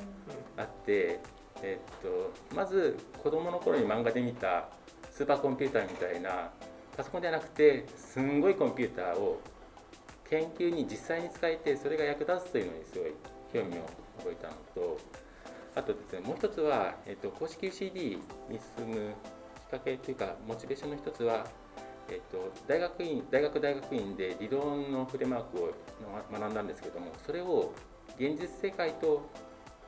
[0.57, 1.19] あって、
[1.61, 4.69] えっとまず子供の頃に漫画で見た
[5.09, 6.51] スーパーコンピューターみたいな
[6.95, 9.39] パソコンじゃなくてすんごいコンピューターを
[10.29, 13.13] 研究に実際に使えてそれが役立つというのにすごい
[13.53, 13.81] 興味を
[14.19, 14.97] 覚えたのと
[15.75, 19.13] あとですねもう一つは、えっと公式 CD に進む
[19.73, 21.45] かけというかモチベーションの一つは、
[22.09, 25.73] えっと大学院大学大学院で理論のフレームワークを
[26.31, 27.73] 学んだんですけどもそれを
[28.17, 29.27] 現実世界と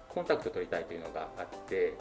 [0.10, 1.98] コンタクト取りたいというのがあって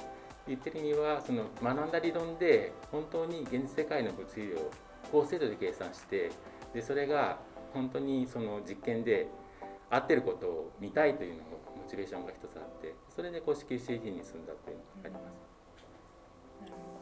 [0.47, 4.71] 言ってる意味はその学んだ理論で本当に現実世界の物理を
[5.11, 6.31] 高精度で計算して
[6.73, 7.39] でそれが
[7.73, 9.27] 本当にその実験で
[9.91, 11.45] 合ってることを見たいというのが
[11.77, 15.55] モチベーションが一つあってそれで公式 CD に進んだというのがあります。
[16.63, 16.94] なるほどいややっぱ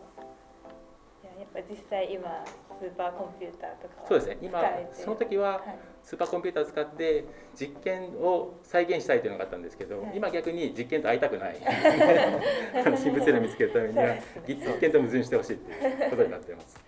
[1.68, 2.44] 実際今
[2.80, 4.38] スーパーコンピューターとかはそうですね。
[4.40, 4.62] 今
[4.92, 5.78] その時ははい。
[6.02, 10.16] スーパーコンピューターを使って実験を再現したいというのがあったんですけど、はい。
[10.16, 11.56] 今逆に実験と会いたくない。
[11.62, 14.16] あの新物理を見つけるためには
[14.48, 16.80] 実験と矛盾してほしいということになっています。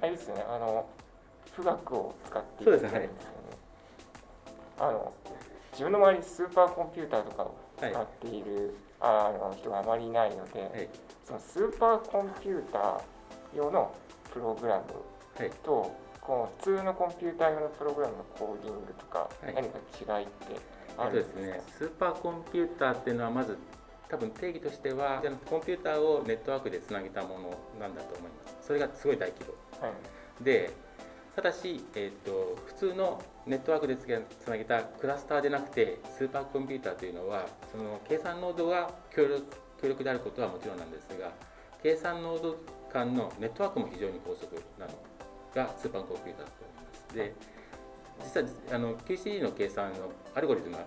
[0.00, 0.86] あれですよね、あの
[1.54, 2.98] 富岳を使ってそうですね。
[2.98, 3.08] はい。
[4.78, 5.12] あの
[5.72, 10.88] 自分の周りにスーパーコンピューターとかを使っている、あの人があまりいないので、はい。
[11.24, 13.00] そのスーパーコンピューター
[13.56, 13.94] 用の
[14.32, 14.84] プログラム
[15.38, 15.50] はい。
[15.62, 19.54] と、こう普通のコンピューター用のプログラムのコーディングとか、はい。
[19.54, 19.78] 何か
[20.18, 20.60] 違いって
[20.98, 23.58] ああとでするんですかね、スーパーコンピューターっていうのはまず
[24.08, 28.66] 多分定義としてはコンピューターをネットワークでつなげたものなんだと思います。
[28.66, 29.44] それがすごい大規
[29.80, 29.86] 模。
[29.86, 30.44] はい。
[30.44, 30.72] で
[31.34, 34.06] ただし、えー、と普通のネットワークでつ
[34.48, 39.44] なげたクラスターでなくてスーパーコンピューターというのはその計算ノードが強力
[39.82, 41.30] 強力であることはもちろんなんですが
[41.82, 42.56] 計算ノード
[42.92, 44.92] 間のネットワークも非常に高速なの
[45.54, 47.14] がスーパーコンピューターだと思います。
[47.14, 47.34] で
[48.24, 50.86] 実はあの QCD の計算のアルゴリズムが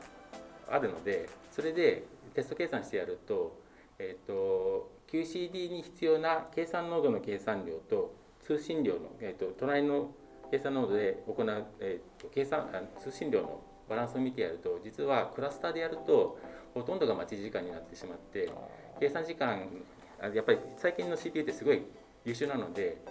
[0.70, 3.60] あるのでそれでテスト計算してやると,、
[3.98, 10.12] えー、と QCD に必要な計算ノードの計算量と通信量の、えー、と隣の
[10.52, 16.38] 計算ノードで行う、えー、と計算あ通信量のバランスを見てやると実はクラスターでやると
[16.74, 18.50] ほとんどが待ち時間になってしまって
[19.00, 21.84] 計算時間あやっぱり最近の CPU ってすごい
[22.26, 23.02] 優秀なので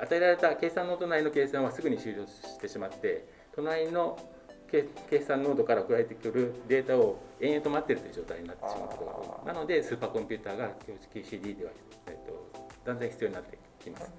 [0.00, 4.18] 与えられた計算ノード内の計算はすぐに終了してしまって隣の
[4.70, 10.70] 計計算ノードから送られてくるデータを延々と待っているという状態になってしまうことがなのでスーパーコンピューターが
[11.14, 11.70] QCD では、
[12.08, 14.10] えっと、断然必要になってきます。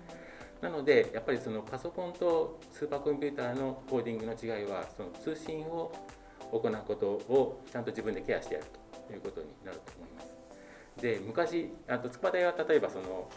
[0.61, 5.91] なのでやっぱりそのパソコンとスーパーコンピューターのコーディングの違いはその通信を
[6.51, 8.65] 行うことをちゃんと自分でケアしてやる
[9.07, 10.36] ということになると思います。
[11.01, 13.29] で昔あと筑波大は例えばその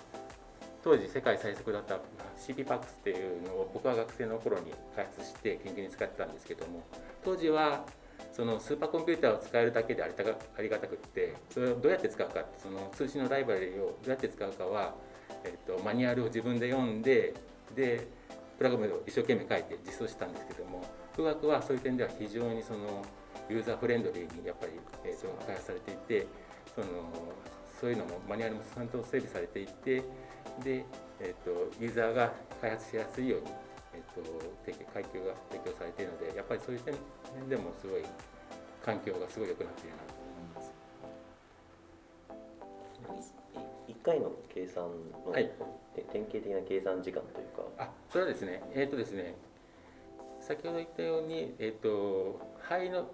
[0.82, 1.98] 当時世界最速だった
[2.38, 6.82] CPPAX っていうのを僕は学生の頃に開発して研究に使ってたんですけども
[7.22, 7.84] 当時は
[8.32, 14.94] そのスーパーコンピューターを使えるだけでありがたくってそれをどうやって使うかその通信のライバラリをどうやって使うかは
[15.44, 17.34] えっと、マニュアルを自分で読んで
[17.74, 18.06] で
[18.58, 20.84] プログラムを一生懸命書いて実装したんですけども
[21.16, 23.02] 富岳はそういう点では非常にその
[23.48, 24.72] ユーザーフレンドリーにやっぱり、
[25.04, 26.26] えー、と開発されていて
[26.74, 26.86] その
[27.80, 30.02] そういうのもマニュアルもちゃんと整備されていて
[30.62, 30.84] で、
[31.18, 33.46] えー、とユーザーが開発しやすいように、
[33.94, 34.20] えー、と
[34.66, 36.94] 提供階級が提供されているのでやっぱりそういう点
[37.48, 38.02] でもすごい
[38.84, 40.20] 環境がすごい良くなっているなと
[43.88, 44.84] 1回の計算
[45.26, 45.50] の、はい。
[46.12, 47.84] 典型的な計算時間というか。
[47.84, 49.34] あそれはですねえっ、ー、とですね
[50.40, 53.10] 先ほど言ったように、えーと、肺の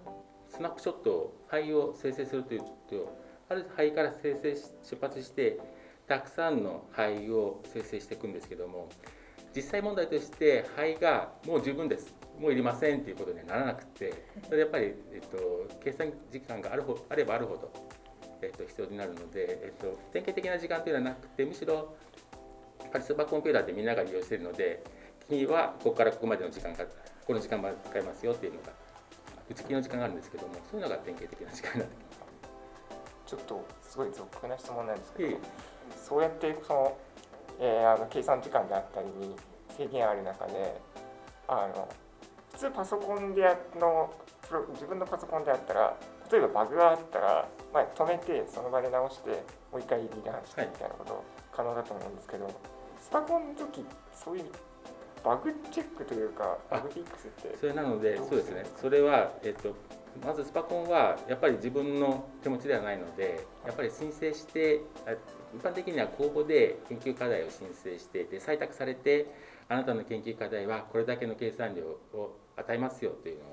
[0.47, 5.59] スナップショットを肺を生成するというとある肺から生成し出発して
[6.07, 8.89] たくさんの肺を生成していくんですけども
[9.55, 12.15] 実際問題として肺がもう十分です。
[12.39, 14.13] もういりませんということにはならなくて
[14.47, 17.71] それやっぱり、えっと、計算時間があるほあればあるほど
[18.41, 21.97] えっと、必要になるので、えっと、典型的な時間というのはなくてむしろ
[22.81, 24.83] やっぱりスーパーコンピューターってみんなが利用しているので
[25.27, 26.85] 君はここからここまでの時間が
[27.25, 28.69] この時間まで使えますよっていうのが
[29.49, 32.26] 打ち切りの時間があるんですけどもそういうのが典型的な時間になってきます。
[33.27, 35.37] ちょっとすごい俗な質問なんですけど、
[35.95, 36.97] そうやってその、
[37.59, 39.35] えー、あの計算時間であったりに
[39.77, 40.81] 制限ある中で
[41.47, 41.87] あの
[42.53, 44.13] 普通パソコンでやの
[44.73, 45.95] 自分のパソコンであったら
[46.31, 49.29] 例えばバグがあったら、まあ、止めてその場で直して
[49.71, 51.23] もう一回リランしてみたいなこと
[51.55, 52.53] 可能だと思うんですけど、はい、
[53.01, 54.45] スパコンの時そういう
[55.23, 58.65] バグチェックというかバグフィックスってそれなのでそうですね。
[58.79, 59.75] それは、えっと、
[60.23, 64.81] まずスパコンはやっぱり自分の手持ちではないのでやっぱり申請して
[65.55, 69.27] 一般的には公募で研究課題を申請してで採択されて
[69.69, 73.43] あなたの研究課題はこれだけの計算量を与えますよというの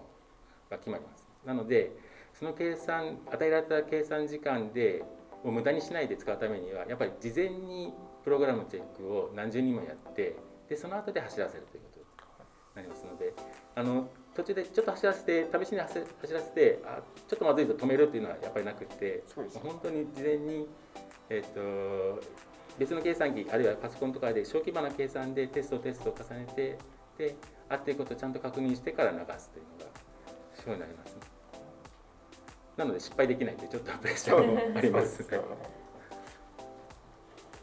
[0.71, 1.27] が決まります。
[1.45, 1.93] なので
[2.33, 5.05] その計算与えられた計算時間で
[5.45, 7.93] もう無駄にしないで使うためにはやっぱり事前に
[8.25, 10.37] プログラムチェックを何十人もやって
[10.69, 12.07] でその後で走らせるということに
[12.77, 13.35] なりますので
[13.75, 15.95] あの途中でちょっと走らせて試しに走
[16.33, 20.67] らせてあちょっとまずいと止めるっていうのはやっぱりなくて本当に事前に、
[21.31, 22.21] えーと、
[22.79, 26.79] 別の計算機あるいはパソコンとかで小規模な計算でテストテストを重ねて
[27.17, 27.37] で
[27.69, 29.93] 合っていることをちゃんと確認してから流すというのが
[30.55, 31.21] そうになりますね。
[32.77, 35.25] なので失敗できないというちょっとプレッシャーもあります。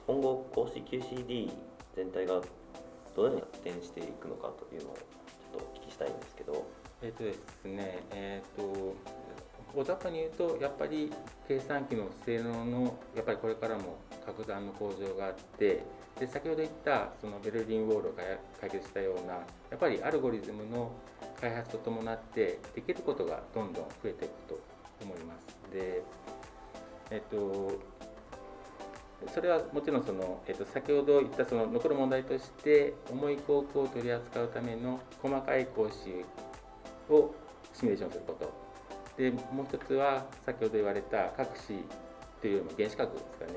[0.08, 1.52] 今後公式 QCD
[1.96, 2.42] 全体が
[3.16, 5.00] どのように発展していくのかというのをち
[5.52, 6.66] とお聞きしたいんですけど。
[7.04, 8.96] えっ、とですね、えっ、と
[9.74, 11.12] 大雑把に言うとやっぱり
[11.48, 15.84] 計算機の性能のやっぱりこれからも格段の向上があって
[16.20, 18.14] で先ほど言ったそのベルリンウォールを
[18.60, 20.92] 解決したようなやっぱりアルゴリズムの
[21.40, 24.60] 開発とともってできることがどんどん増えていくと
[25.02, 25.74] 思います。
[25.74, 26.04] で
[27.10, 27.80] えっと
[29.28, 36.26] それはもちろんその、えっと、先ほど言ったその残る問題として重い航空を取り扱うための細かい講師
[37.12, 37.34] を
[37.74, 38.52] シミュレーションすること。
[39.18, 41.68] でもう一つは先ほど言われた各子
[42.42, 43.54] というよりも原子核ですかね。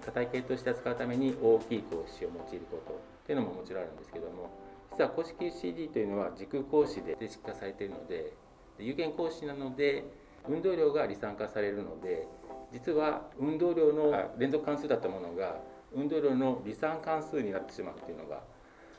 [0.00, 4.50] 多体系として扱うために大きい格子を用いることというのももちろんあるんですけども。
[4.92, 8.32] 実は公式 CD というのは時空格子で定式化されているので。
[8.78, 10.04] 有限格子なので
[10.48, 12.26] 運動量が離散化されるので
[12.72, 15.56] 実は運動量の連続関数だったものが
[15.94, 18.40] 運動量の離散関数になってしまうというのが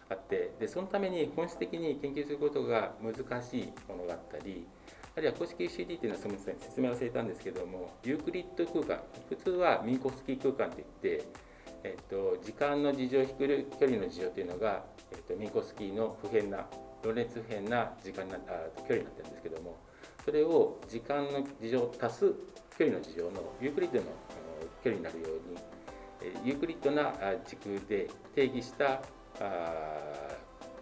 [0.10, 4.66] あってでそのために本質的に研究することが難しいものがあったり
[5.16, 11.24] あるいは公式 CD というのはすみません説明忘れたんですけどもユークリッド空間普通はミンコフスキー空間といって、
[11.84, 16.66] えっと、時間の自乗を引く距離の自乗というのが、えっと、ミンコフスキーの不変な
[17.04, 18.40] ローレンツ不変な時間なあ
[18.88, 19.78] 距離になってるんですけども
[20.26, 22.34] それを時間の自乗足す
[22.78, 23.32] 距離の自乗の
[23.62, 24.06] ユークリッドの
[24.84, 27.14] 距離になるようにユークリッドな
[27.46, 29.02] 時空で定義した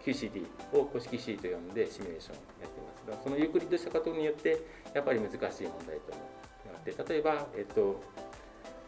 [0.04, 3.22] QCD を公式 C と呼んでシミュレーションをやっていますが。
[3.22, 4.60] そのユークリッドしたことによって
[4.94, 8.02] やっぱり難しい問題となって例えば、えっと、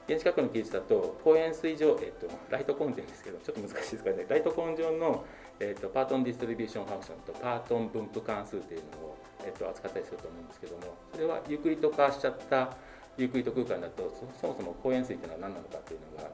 [0.07, 5.25] 原子核の技術だと光円錐上、えっと、 light cone って言うんですけどちょっと難しいですからね light cone 上の、
[5.61, 12.77] えっと、 parton distribution function とパートン分布関数っていうのを、えっと、扱ったりすると思うんですけどもそれはユークリッド化しちゃった
[13.17, 16.31] ユークリッド空間だとそもそも光円錐っていうのは何なのかっていうのが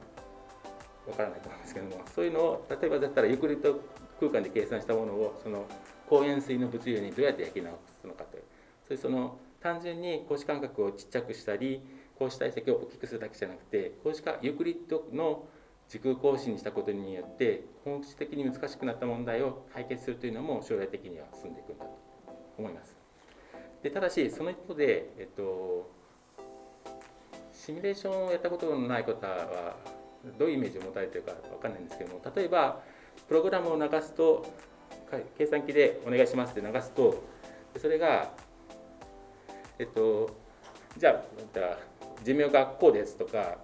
[1.07, 3.79] わからないと思うんですけどもそういうのを例えばだったらユークリッド
[4.19, 5.65] 空間で計算したものをその
[6.09, 8.43] 高塩水の物流にどうやって焼き直すのかという
[8.87, 11.81] そういうその単純に格子間隔をちっちゃくしたり
[12.17, 15.45] 格子体積を大きくするだけじゃなくて格子化ユークリッドの
[15.91, 21.99] 時空格子にしたことによって本質的に難しくなった問題を解決するというのも将来的には進んでいくんだと
[22.57, 22.95] 思います。
[23.83, 25.91] でただしその一方で、えっと、
[27.51, 29.75] シミュレーションをやったことのない方は
[30.39, 32.79] どういうイメージを持たれているか分かんないんですけども例えば
[33.27, 34.45] プログラムを流すと
[35.37, 37.21] 計算機でお願いしますって流すと
[37.77, 38.31] それが
[39.77, 40.29] えっと
[40.97, 41.77] じゃあ
[42.23, 43.57] 寿命がこうですとか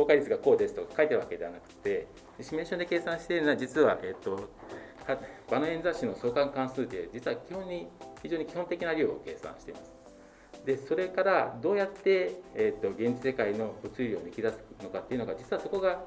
[0.00, 2.06] 公開率がこうですとか書いてるわけではなくて
[2.40, 4.48] シミュレーションで計算しているのは実は、えっと、
[5.50, 7.86] バノエン雑誌の相関関数で実は基本に
[8.22, 9.92] 非常に基本的な量を計算しています。
[10.64, 16.02] でそれからどうやって、えーと、現実世界の物理量を抜き出すのかっていうのが実はそこが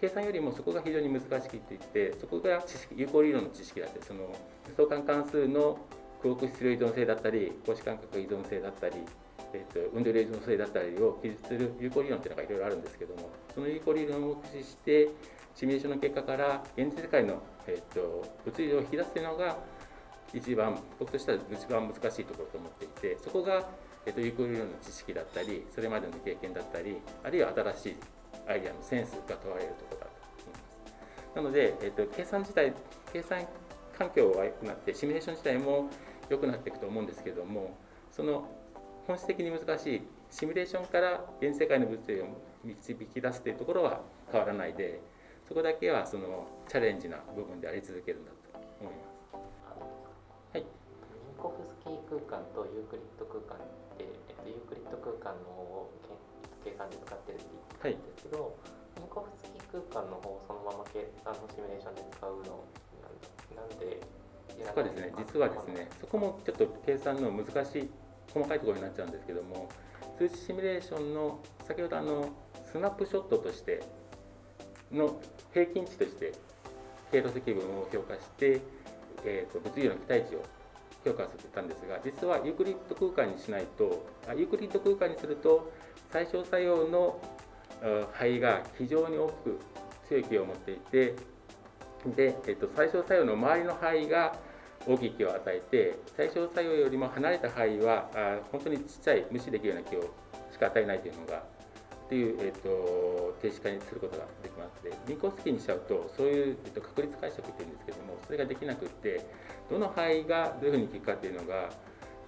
[0.00, 4.34] 計算よりもそこが非常に難しくていってそこが知識有効理論の知識だってその
[4.76, 5.78] 相関関数の
[6.22, 8.96] 空国質量依存性だったり格子間隔依存性だったり、
[9.54, 15.08] えーと、運動量依存性だったりを記述する有効理論っていうのがいろいろあるんですけどもその有効理論を駆使して
[15.54, 19.56] シミュレーションの結果から現実世界の、えーと、物理を引き出すというのが
[20.32, 23.68] 一番僕としては一番難しいところと思っていてそこが、
[24.06, 27.96] えーと、有効理論の知識だったりそれまでの経験だったりあるいは新しい
[28.48, 31.36] アイデアのセンスが問われるところだと思います。
[31.36, 32.72] なので、えーと、計算自体
[33.12, 33.46] 計算
[33.98, 35.90] 環境が良くなってシミュレーション自体も
[36.28, 37.76] 良くなっていくと思うんですけども
[38.10, 38.48] その
[39.06, 42.26] 本質的に難しいシミュレーションから現世界の物理を
[42.64, 45.00] 導き出すというところは変わらないで
[45.48, 50.56] そこだけはそのチャレンジな部分であり続けるんだと思います。
[50.56, 50.62] はい。
[50.62, 50.66] ミ
[51.28, 53.58] ンコフスキー空間とユークリッド空間
[53.98, 55.92] で、えっと、ユークリッド空間の方を
[56.64, 57.44] 計算で使ってるって
[57.84, 58.48] 言ってたんですけど、は
[58.96, 62.64] い、ミンコフスキー空間の方をそのまま計算のシミュレーションで使うの
[63.52, 64.00] なんで
[64.72, 67.90] そうですね実はですねそこもちょっと計算の難しい
[68.32, 69.68] 細かいところになっちゃうんですけども
[70.18, 72.28] 数値シミュレーションの先ほどあの
[72.70, 73.82] スナップショットとして
[74.90, 75.20] の
[75.52, 76.32] 平均値として
[77.10, 78.60] 経路積分を評価して、
[79.24, 80.44] えーと、物理の期待値を
[81.04, 85.72] 評価すると言ったんですが実はユークリッド空間にしないとあユークリッド空間にすると
[86.12, 87.20] 最小作用の
[88.12, 89.60] 範囲が非常に大きく
[90.08, 91.14] 強い気を持っていて
[92.16, 94.36] で、えっと、最小作用の周りの範囲が
[94.86, 100.02] 大きい気を与えて最小作用よりも離れた範囲はあ本当にちっちゃい無視できるような気を
[100.52, 104.84] しか与えないというのがっていう、えっと、停止化にすることができます。
[104.84, 109.24] で銀行スキーにしちゃうとそういう、えっと、確率解釈っていうんですけどもそれができなくって
[109.70, 111.70] どの範囲がどういうふうに効くかっていうのが、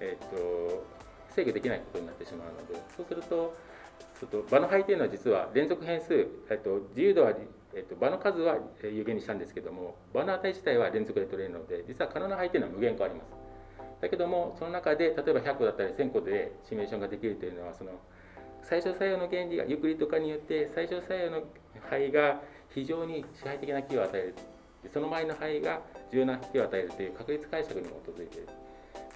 [0.01, 0.87] えっと、
[1.35, 3.55] 制御できないことになってしまうのでそうすると
[4.19, 7.33] ちょっと場の範囲というのは実は連続変数、えっと、自由度は
[7.77, 13.27] えっと、場の数は有限にしたんですけども場の値自体は連続で取れるので実は可能な範囲というのは無限個あります。
[14.01, 17.93] だけどもその中で例えば100個だったり1000個でシミュレーションができるというのはその
[18.63, 21.45] 最小作用の原理がユークリッド化によって最小作用の
[21.89, 22.41] 範囲が
[22.75, 24.35] 非常に支配的な気を与える。
[24.93, 25.81] その前の範囲が
[26.13, 28.49] 重要な気を与えるという確率解釈に基づいている。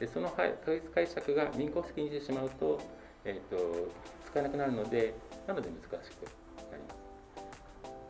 [0.01, 2.81] でその確率解釈が民公式にしてしまうと,、
[3.25, 3.89] えー、と
[4.27, 5.15] 使えなくなるので
[5.47, 6.48] なので難しく。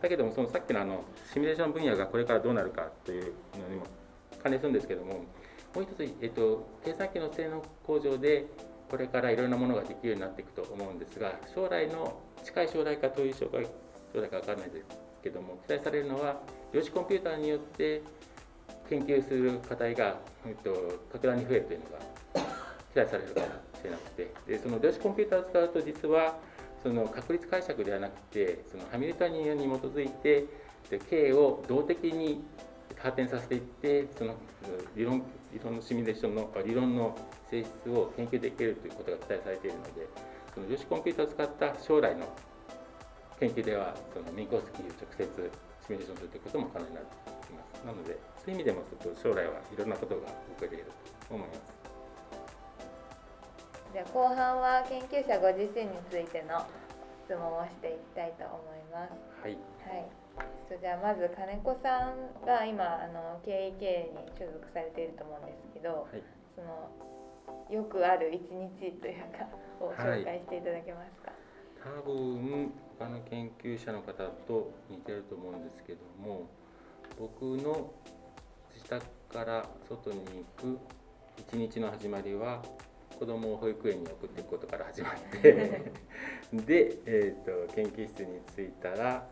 [0.00, 3.86] だけどもそのさっきのあのシミュレーション分野がこれからどうなるかというのにも
[4.42, 5.24] 関連するんですけども
[5.74, 8.46] もう一つ、えっと、計算機の性能向上で
[8.88, 13.66] これからいろんなものができるようになっていくと思うんですが将来の近い将来か遠い将来
[14.14, 14.84] 将来か分からないです
[15.22, 16.40] けども期待されるのは
[16.72, 18.02] 量子コンピューターによって
[18.88, 20.72] 研究する課題が、えっと、
[21.12, 21.98] 格段に増えるというのが
[22.94, 23.46] 期待されるかも
[23.78, 24.32] しれなくて。
[24.46, 26.38] でその量子コンピューターを使うと実は
[26.82, 30.46] その確率解釈ではなくてそのハミルトニアに基づいて
[30.90, 32.42] で K を動的に
[32.96, 34.34] 発展させていってその
[34.96, 37.16] 理論理論のシミュレーションの理論の
[37.50, 39.90] 性質を研究できるということが期待されているので
[40.54, 42.26] その量子コンピューターを使った将来の
[43.40, 45.24] 研究ではその民公式を直接
[45.86, 47.86] シミュレーションするということも可能になっています。
[47.86, 50.84] なのでそういう意味でもちょっと将来はいろんなことが起こり得る
[51.28, 51.77] と思います。
[53.98, 56.62] じゃあ後半は研究者ご自身についての
[57.26, 59.18] 質問をしていきたいと思います。
[59.42, 59.58] はい。
[59.82, 60.06] はい。
[60.70, 66.22] じゃあまず金子さんが今あの KEK に所属されていると思うんですけど、はい、
[66.54, 69.50] そのよくある一日というか
[69.82, 71.32] を紹介していただけますか、
[71.82, 72.70] 多分
[73.00, 74.12] 他の研究者の方
[74.46, 76.46] と似てると思うんですけども
[77.18, 77.90] 僕の
[78.72, 80.22] 自宅から外に
[80.56, 80.78] 行く
[81.36, 82.62] 一日の始まりは
[83.18, 85.52] 子供を保育園に送っていくことから始まって
[86.54, 89.26] で、えーと、研究室に着いたら、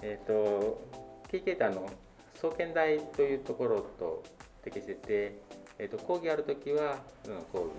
[0.00, 0.80] えーと、
[1.28, 1.88] KK ってあの
[2.34, 4.22] 総研大というところと
[4.62, 5.36] 適してて、
[5.78, 7.70] えーと、講義ある時はその講義。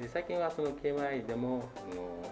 [0.00, 2.22] で最近はその KMI でもあの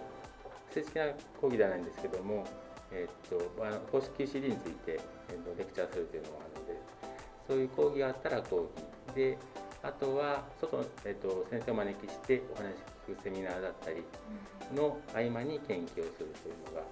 [0.71, 1.07] 正式な
[1.39, 2.45] 講義ではないんですけども、
[2.91, 6.81] えーと、あの公式 QCD について、えーと、レクチャーするというのがあるので
[7.47, 8.69] そういう講義があったら講
[9.07, 9.15] 義。
[9.15, 9.37] で
[9.83, 12.69] あとは外、えーと、先生を招きしてお話
[13.09, 14.03] 聞くセミナーだったり
[14.75, 16.85] の合間に研究をするというのが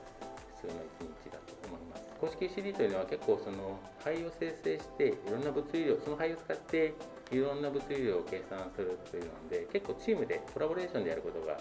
[0.58, 2.10] 普通の一日だと思います。
[2.20, 6.94] 公式 CD というのは結構その肺を生成していろんな物理量その肺を使って
[7.32, 11.58] いろんな物理量を計算するというので結構チームでコラボレーションでやることが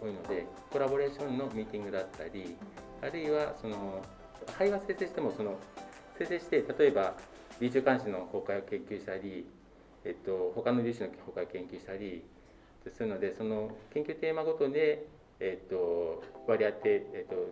[0.00, 2.56] 多いのでコラボレーションのミーティングだったり
[3.02, 4.02] あるいはその
[4.46, 5.58] 肺が生成してもその
[6.18, 7.14] 生成して例えば
[7.58, 9.46] B 中間子の崩壊を研究したり
[10.06, 12.22] えっと、他の粒子の崩壊研究したり
[12.88, 15.06] するのでその研究テーマごとで、
[15.40, 17.50] えっと、割り当て、えっと、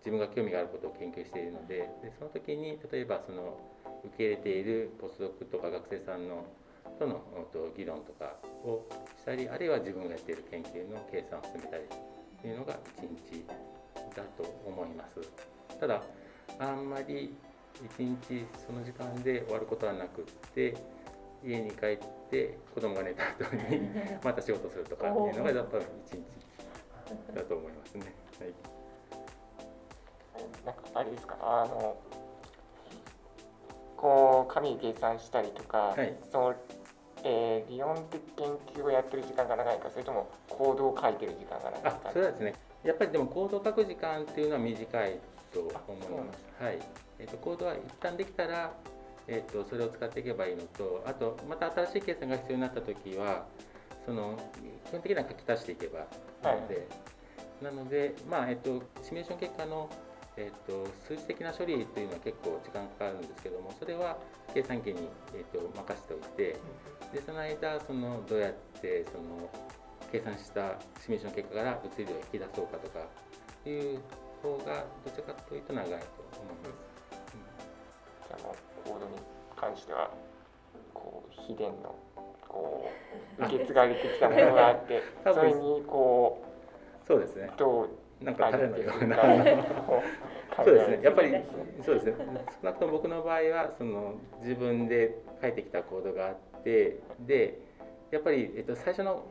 [0.00, 3.58] 自分が興味があることを研究しているのででその時に例えばその
[4.04, 6.44] 受け入れているポスドクとか学生さんの
[6.98, 7.22] との
[7.76, 8.86] 議論とかを
[9.18, 11.84] したりあるいは自分がやっている研究の計算を進めたり
[12.40, 13.44] というのが一日
[14.14, 15.78] だと思います。
[15.80, 16.02] ただ
[16.60, 17.34] あんまり
[17.82, 20.24] 一日その時間で終わることはなくっ
[20.54, 20.74] て
[21.44, 21.98] 家に帰っ
[22.30, 23.90] て子供が寝た後に
[24.24, 26.22] また仕事するとかっていうのがやっぱり一日
[27.34, 28.14] だと思いますね。
[28.40, 28.46] は
[30.40, 31.36] い、なんかあれですか？
[31.40, 31.96] あの
[33.96, 36.54] こう紙計算したりとか、はい、その
[37.26, 42.00] えー、理論的研究をやってる時間が長いかそれともコードを書いてる時間が長いか。
[42.04, 42.54] あそれはですね。
[42.82, 45.18] やっぱりでもコードを書く時間っていうのは短い
[45.50, 45.72] と思い
[46.22, 46.62] ます。
[46.62, 46.78] はい、
[47.18, 48.74] えーと、コードは一旦できたら
[49.26, 53.46] えーと、それを使っていけばいいのとあとまた新しい計算が必要になった時は
[54.04, 54.38] その
[54.86, 56.06] 基本的には書き足していけば
[56.42, 56.80] なので、は
[57.62, 59.88] い、なので、まあえーと、シミュレーション結果の、
[60.36, 64.18] えーと、数字的な処理というのは結構時間かかるんですけどもそれは
[64.52, 66.60] 計算機に、えー、と任せておいて
[67.12, 69.48] でその間そのどうやってその
[70.12, 73.00] 計算したシミュレーション結果から物理量を引き出そうかとか
[73.66, 73.98] いう
[74.42, 76.93] 方がどちらかというと長いと思います。
[78.86, 79.12] うんコードに
[79.56, 80.10] 関しては
[80.92, 81.94] こう秘伝の
[82.48, 82.88] こ
[83.38, 86.42] う 受け継がれてきたものがあってそれにこ
[87.02, 87.50] うそうですね。
[87.56, 87.88] どう
[88.24, 89.16] なんか彼のような
[90.64, 91.00] そうですね。
[91.02, 91.34] やっぱり
[91.84, 92.14] そうですね。
[92.62, 97.58] 少なくとも僕の場合はその自分で書いてきたコードがあってで
[98.10, 99.26] やっぱり、えっと、最初の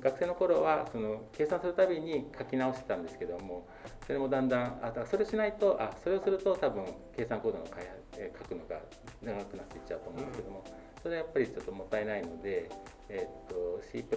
[0.00, 3.66] 学生の頃はその計算するたびに書き直してたんですけども
[4.06, 6.84] それもだんだんあだそれしないとあそれをすると多分
[7.16, 8.80] 計算コードの開発書くのが
[9.22, 10.64] 長くなっていっちゃうと思うんですけども、
[11.02, 12.70] それはやっぱりちょっともったいないので、
[13.08, 14.16] えっと C++ と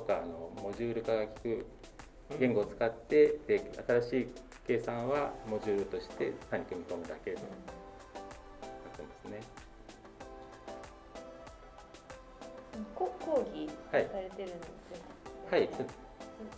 [0.00, 1.66] かのモジュール化が効く
[2.38, 4.28] 言語を使ってで新しい
[4.66, 7.36] 計算はモジュールとして単に組み込むだけ
[12.94, 13.10] 講
[13.54, 14.50] 義されてるんですよ、
[15.50, 15.70] はい、はい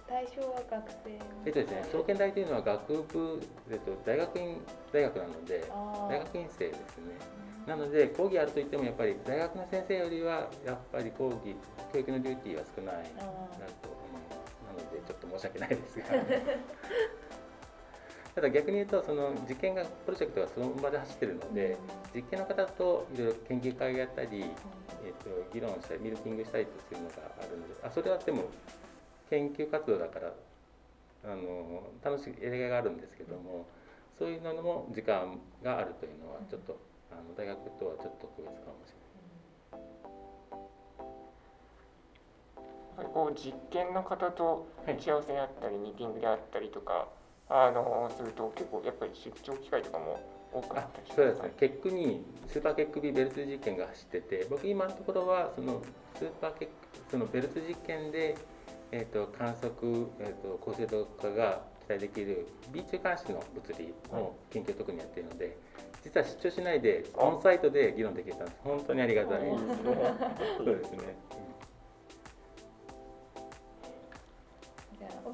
[0.09, 1.11] 対象は学生
[1.45, 4.57] えっとですね、総研大というのは学部、えっと、大学院
[4.93, 5.65] 大学なので
[6.09, 7.19] 大学院生ですね、
[7.67, 11.57] なので講義あるといってもやっぱり大学の先生よりはやっぱり講義
[11.93, 14.53] 教育のデューティーは少ないなと思います。
[14.67, 16.05] なのでちょっと申し訳ないですが
[18.35, 21.77] ただ逆に言うとその実験がプロジェクトがその場で走ってるので、
[22.15, 24.47] 実験の方といろいろ研究会をやったり、えっ
[25.23, 28.45] と議論したりミルティングしたりするのがあるのであそれはでも
[29.29, 30.33] 研究活動だから
[31.25, 33.67] あの楽しいやりがいがあるんですけども
[34.19, 36.79] そういうのも時間があるというのはちょっと
[37.11, 39.03] あの大学とはちょっと特別かもしれない。
[43.13, 47.09] こう実験の方と打ち合わせであったり、ミーティングであったりとか
[47.53, 50.21] あのすると結構やっぱり出張機会とかも
[50.53, 51.53] 多くなったりしますそうですね。
[51.59, 55.83] 結句にスーパー結句ビベルツ実験が走ってて僕今のところはその
[56.19, 56.73] スーパー結
[57.11, 58.37] そのベルツ実験で
[58.93, 59.73] えーと、観測、
[60.21, 65.57] えーと、高精度化が期待できる B 中間子の物理の研究を特にやっているので、
[66.05, 68.57] 実は出張しないでオンサイトで議論できたんです。
[68.63, 69.41] 本当にありがたい。
[69.41, 69.57] です
[70.63, 70.99] そうですね、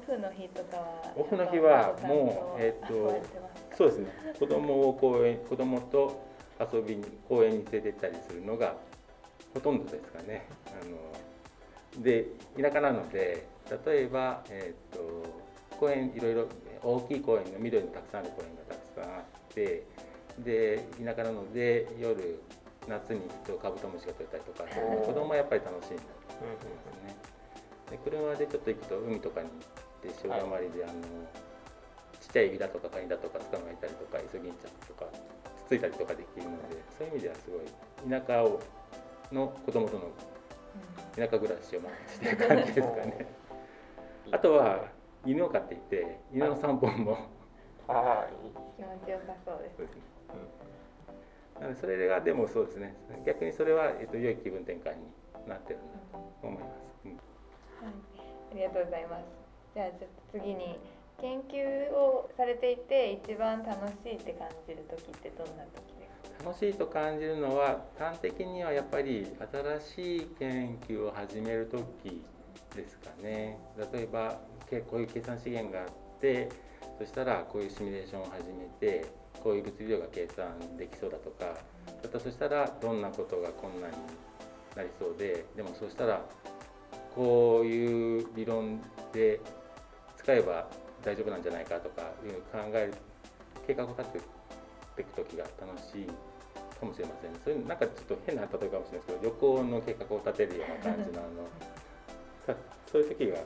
[0.09, 3.21] フの日とかはオフの日はもうえっ、ー、と
[3.77, 4.07] そうですね。
[4.39, 6.27] 子供を公園子供と
[6.59, 8.75] 遊びに公園に連れて行ったりするのが
[9.53, 10.47] ほとんどですかね。
[10.67, 12.25] あので
[12.59, 13.47] 田舎なので
[13.85, 16.47] 例えば、えーと、公園いろいろ
[16.81, 19.83] 大きい公園の緑のたくさんある公園がたくさんあって
[20.39, 22.41] で田舎なので夜
[22.87, 24.63] 夏に行くとカブトムシが取れたりとか
[25.05, 26.09] 子供はやっぱり楽しいんだと
[26.41, 26.65] 思います
[27.05, 27.15] ね。
[27.91, 30.93] で車でちょっと行くと海とかに行って潮だまりで、あの
[32.19, 35.05] ちっちゃいエビだとかカニだとか捕まえたりとかイソギンチャクとか
[35.65, 38.59] つついたりとかできるのでそういう意味ではすごい田舎を
[39.31, 40.11] の子供との
[41.15, 43.27] 田舎暮らしをしてる感じですかね。
[44.31, 44.85] あとは
[45.25, 47.17] 犬を飼っていて犬の散歩も
[47.87, 48.27] あ
[48.77, 49.81] 気持ちよさそうです。
[51.59, 52.95] なのでそれがでもそうですね。
[53.25, 55.03] 逆にそれは、えっと、良い気分転換に
[55.47, 55.79] なってる
[56.13, 57.21] なと思います、うん、はい、
[58.51, 59.38] ありがとうございます
[59.75, 59.99] じゃあちょっ
[60.31, 60.77] と次に
[61.21, 66.45] 研究をされていて一番楽しいって感じる時ってどんな時ですか？
[66.45, 69.27] 楽しいと感じるのは端的にはやっぱり
[69.93, 72.21] 新しい研究を始める時
[72.75, 73.57] ですかね。
[73.93, 74.39] 例えば
[74.89, 75.87] こういう計算資源があっ
[76.21, 76.49] て
[76.99, 79.05] そしたらこういうシミュレーションを始めて
[79.43, 81.55] こういう物理量が計算できそうだとか
[82.03, 83.97] だとそしたらどんなことが困難に
[84.75, 86.21] なりそうででもそうしたら
[87.15, 88.79] こういう理論
[89.11, 89.39] で
[90.23, 90.67] 使えば
[91.03, 92.93] 大丈夫なんじゃないかとかいう考える
[93.65, 94.19] 計画を立て
[94.95, 96.05] ていく時が楽しい
[96.79, 97.31] かもしれません。
[97.43, 101.23] そういうなんかちょっと変な例えかもしれないですけど旅行の計画を立てるような感じの あ
[102.51, 102.57] の
[102.91, 103.37] そういう時が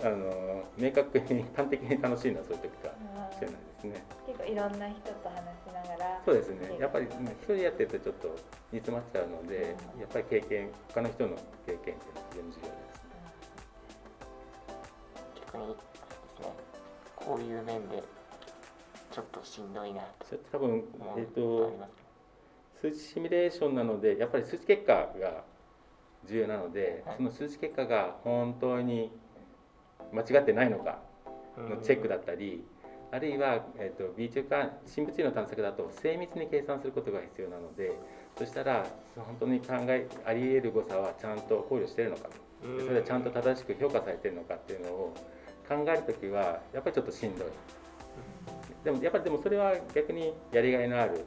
[0.00, 4.04] あの明確に端的に楽しいのはそういう時かもしれないですね。
[4.26, 6.22] 結構いろんな人と話しながら。
[6.24, 6.78] そうですね。
[6.78, 8.28] やっぱり一人やってるとちょっと
[8.70, 11.34] 煮詰まっちゃうので、やっぱり経験他の人の
[11.66, 12.87] 経験っていうのは非常に重要です、
[15.58, 15.84] にです
[16.40, 16.52] ね
[17.16, 18.02] こういう面で
[19.10, 20.82] ちょっとしんどいなと多分
[21.16, 21.76] えっ、ー、と
[22.80, 25.44] 数値シミュレーションなのでやっぱり数値結果が
[26.26, 29.10] 重要なので、はい、その数値結果が本当に
[30.12, 30.98] 間違ってないのか
[31.56, 32.64] のチェックだったり、
[33.10, 37.98] あるいは、えーと、B 中間新物理の探索だと精密に計算することが必要なので
[38.36, 38.86] そしたら
[39.16, 42.28] 本当に考えあり得る誤差はちゃんと考慮してるのか
[42.60, 45.14] それはちゃんと正しく評価されてるのかっていうのを
[45.68, 47.48] 考える時はやっぱりちょっとしんどい。
[48.84, 51.24] でもやっぱりでもそれは逆にやりがいのある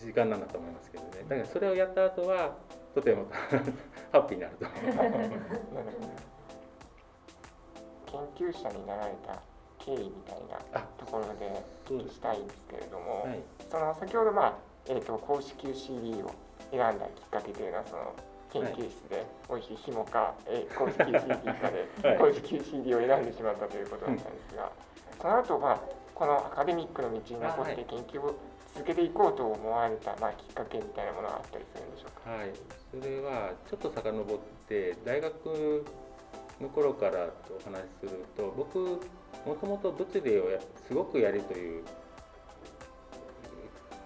[0.00, 1.10] 時間なんだと思いますけどね。
[1.28, 2.56] だからそれをやった後は
[2.94, 3.26] とても
[4.12, 4.66] ハッピーになると
[8.36, 9.40] 研究者になられた
[9.78, 10.42] 経緯みたい
[10.72, 14.54] なところで聞きたいんですけれども、はい、その先ほど、まあ
[14.86, 16.30] えーと、公式 QCD を
[16.70, 18.14] 選んだきっかけというのはその
[18.52, 24.70] 研究室で美味しいひもか、えー、公式 QCD かで公式 QCD を選んでしまったということだったんですが、
[25.20, 25.80] その後、まあ
[26.14, 28.36] このアカデミックの道に残って研究を
[28.74, 32.30] 続けていこうと思われた、まあ、きっかけみたいなものがあったりするんでしょうか？
[32.30, 32.52] はい、
[32.90, 34.38] それはちょっと遡っ
[34.68, 35.84] て大学
[36.60, 38.78] の頃からとお話しすると僕
[39.46, 40.44] もともと物理を
[40.86, 41.84] すごくやるという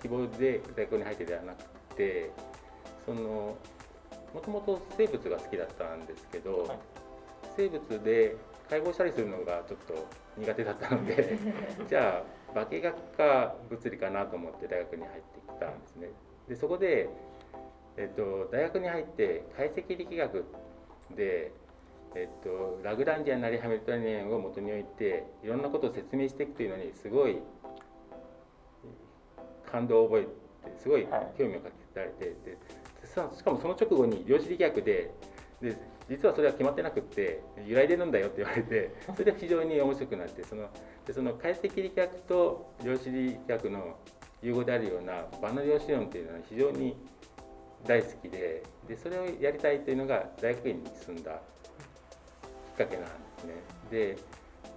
[0.01, 1.65] 希望で大学に入ってではなく
[1.97, 2.31] て
[3.05, 3.57] その
[4.35, 6.79] もともと生物が好きだったんですけど、はい、
[7.57, 8.37] 生物で
[8.69, 10.07] 解剖したりするのがちょっと
[10.37, 11.39] 苦手だったので
[11.89, 12.23] じゃ
[12.55, 16.11] あ化学か物理かなと思って大学に入ってきたんですね。
[16.49, 17.09] でそこで、
[17.97, 20.45] えっと、大学に入って解析力学
[21.15, 21.53] で
[22.15, 27.39] えっと、ラグランジアンなりハミルトニアンを元に置いていろんなことを説明していくというのにすごい
[29.71, 30.29] 感動を覚えて
[30.79, 31.07] すごい
[31.37, 32.35] 興味をかけられて
[33.31, 35.11] でしかもその直後に量子力学で
[35.61, 35.77] で
[36.09, 40.69] 実はそれは決まってなくって揺らいでるんだよって言われてそれで非常に面白くなってその
[41.07, 43.97] でその解析力学と量子力学の
[44.43, 46.97] 融合であるような場の量子論っていうのは非常に
[47.87, 51.37] 大好きででそれをやりたいというのが大学院に進んだっ
[52.77, 53.09] かけなんで
[53.39, 53.55] すね。
[53.91, 54.17] で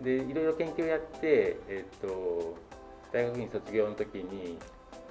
[0.02, 2.58] でいろいろ研究をやって、えーと、
[3.12, 4.58] 大学院卒業の時に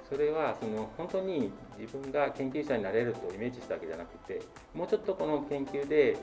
[0.09, 4.41] それはその本当に自分が研究者になれるとイメージしたわけじゃなくて
[4.73, 6.17] もうちょっとこの研究で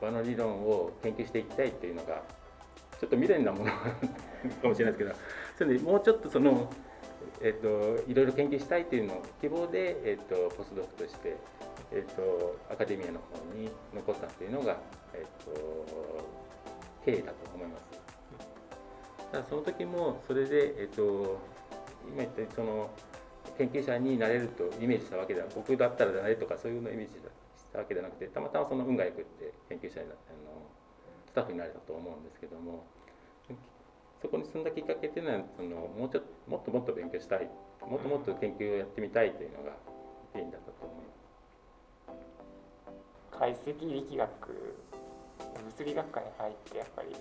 [0.00, 2.22] 場の理論を研究していきたいというのが
[3.00, 5.14] ちょっと未練なものかもしれないですけど
[5.58, 6.70] それでもうちょっとその、
[7.42, 11.36] えーと、いろいろ研究したいというのを希望で、えーと、ポスドクとして、
[11.92, 14.78] えーとアカデミアの方に残ったというのが
[15.14, 15.52] えっと、
[17.04, 17.90] 経緯だと思います。
[19.32, 21.40] だからその時もそれで、えっと、
[22.08, 22.90] 今言ったその
[23.60, 27.20] 研究者になれるとイメージしたわけでは僕だったらなれとかそういうのをイメージし
[27.72, 30.64] たわけじゃなくてたまたまその運が良くって研究者になあの
[31.28, 32.86] スタッフになれたと思うんですけども
[34.22, 37.48] そこに進んだきっかけっていうのはそのもうちょっともっともっと勉強したい。
[37.80, 39.72] もっともっと研究をやってみたいというのが
[40.34, 41.14] 原因だったと思いま
[43.32, 43.64] す。
[43.64, 44.76] 解析力学
[45.64, 47.16] 物理学科に入ってやっぱり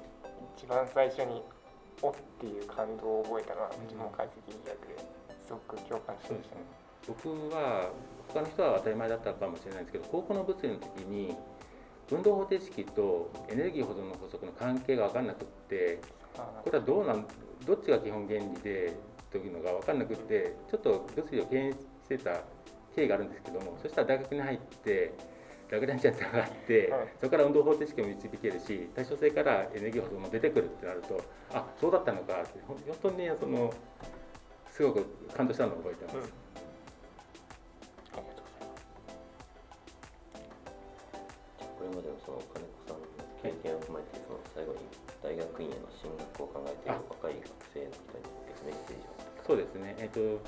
[0.58, 1.42] 一番最初に
[2.04, 5.19] 「お」っていう感動を覚えたのはうちも解析力学で。
[5.50, 6.62] すごく共感しましたね。
[7.08, 7.90] 僕は
[8.28, 11.36] 他の人は当たり前だったかもしれないんですけど高校の物理の時に
[12.12, 16.00] 運動方程式とエネルギー保存の法則の関係が分かんなくって
[16.64, 17.26] これはどうなん
[17.66, 18.94] どっちが基本原理で
[19.32, 21.78] というのが分かんなくってちょっと物理を敬遠し
[22.08, 22.42] てた
[22.96, 25.14] 経緯があるんですけどもそしたら大学に入って
[25.70, 31.22] ラグランジャンってのがあって、はいそこから運動方程式を導けるし対称性からエネルギー保存も出てくるってなると
[31.54, 33.72] あそうだったのかって本当にねその
[34.80, 35.04] すごく
[35.36, 36.16] 感動したのを覚えてます。
[36.16, 36.32] うんあ
[38.24, 38.88] りがとうございます。
[41.76, 43.12] これまでのその金子さんの
[43.44, 44.80] 経験を踏まえてその最後に
[45.20, 48.32] 大学院への進学を考えている若い学生の人に
[48.64, 50.40] メッセージをそうですね、えっと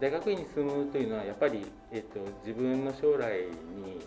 [0.00, 4.00] 大学院に進むというのはやっぱり、えっと自分の将来に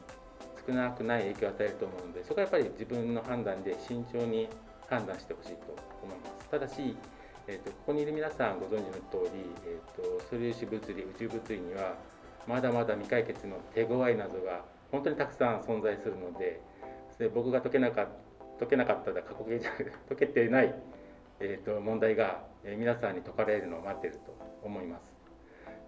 [0.66, 4.50] 少なくない影響を与えると思うのでそこはやっぱり自分の判断で慎重に
[4.90, 6.98] 判断してほしいと思いますただし、
[7.50, 11.96] えっとここにいる皆さんご存知の通り、えっと素粒子物理宇宙物理には
[12.48, 16.62] まだまだ未解決の手強い謎が本当にたくさん存在するので
[17.18, 18.08] それ僕が解けなか
[18.60, 20.76] 解けなかったら過去形じゃなくて 解けてない
[21.42, 25.10] えー、と問題が、え皆さんに解かれるのを待ってると思います。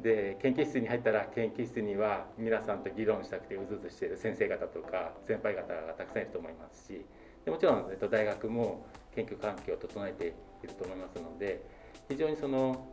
[0.02, 7.06] で研究室に入ったら研究室には皆さんと議論したくてうずうずしている先生方とか先輩方がたくさんいると思いますし
[7.44, 10.34] でもちろん、えー、と大学も研究環境を整えて
[10.64, 11.64] いると思いますので
[12.10, 12.88] 非常にその、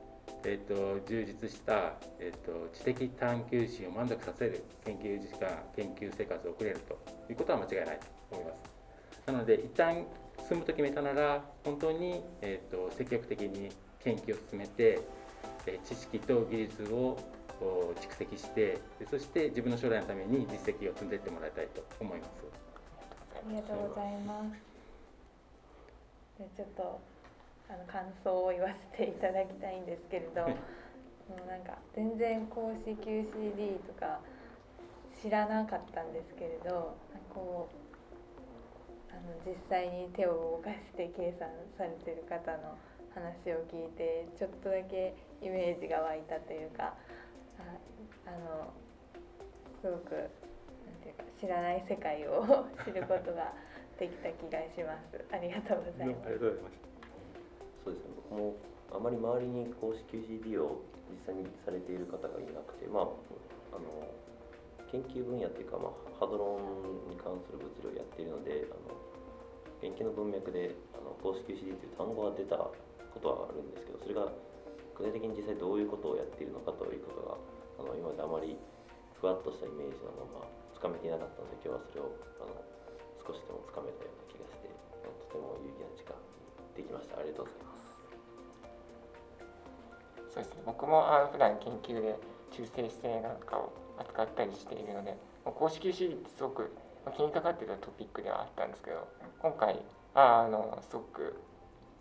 [0.44, 6.98] えー、と充実した、えー、と知的探求心を満足させる研究時間研究生活を送れると
[7.30, 8.00] いうことは間違いない
[8.30, 8.78] と思います。
[9.26, 10.06] なので一旦
[10.48, 13.70] 進むと決めたなら本当に、えー、と積極的に
[14.02, 15.00] 研究を進めて、
[15.66, 17.18] え知識と技術を
[17.60, 18.78] 蓄積して
[19.10, 22.30] そして自分の将来のために実績を積んでいってもらいたいと思います。
[23.34, 24.68] ありがとうございます。
[26.38, 27.00] でちょっと
[27.68, 30.42] あの感想を言わせていただきたいんですけれど、
[31.28, 34.20] もうなんか全然公式 QCD とか
[35.20, 36.94] 知らなかったんですけれど、
[37.34, 37.68] こ
[39.10, 42.78] うあの実際に手を動かして計算されてる方の
[43.14, 46.94] 話を聞いてちょっとだけイメージが湧いたというか、
[47.58, 47.76] あ
[48.26, 48.72] あの
[49.82, 50.24] すごくなん
[51.02, 53.52] ていうか知らない世界を 知ることが
[53.98, 55.24] できた気がします。
[55.32, 56.87] ありがとうございます。
[57.88, 58.12] そうですね。
[58.28, 58.52] 僕も
[58.92, 63.08] あまり周りに公式 QCD を実際にされている方がいなくてまあ
[63.72, 64.04] あの
[64.92, 68.92] 研究分野っていうか、まあ、ハドロンに関する物理をやっているのであの
[69.80, 74.28] 研究の文脈であの公式 QCD という単語が出たことはあるんですけどそれが
[74.96, 77.40] 具体的に実際どういうことをやっているのかということが
[77.80, 78.56] あの今まであまり
[79.16, 82.52] ふわっとしたイメージのままつかめていなかったので今日はそれをあの
[83.24, 84.68] 少しでもつかめたような気がして
[85.04, 86.28] とても有意義な時間に
[86.76, 87.20] できました。
[87.20, 87.67] ありがとうございます。
[90.32, 90.62] そうですね。
[90.66, 92.16] 僕もあの普段研究で
[92.50, 96.72] 中性子星なんかを扱ったりしているので公式 QCD ってすごく
[97.16, 99.08] 気にかかってたトピックではあったんですけど
[99.40, 99.80] 今回
[100.14, 101.40] ああのすごく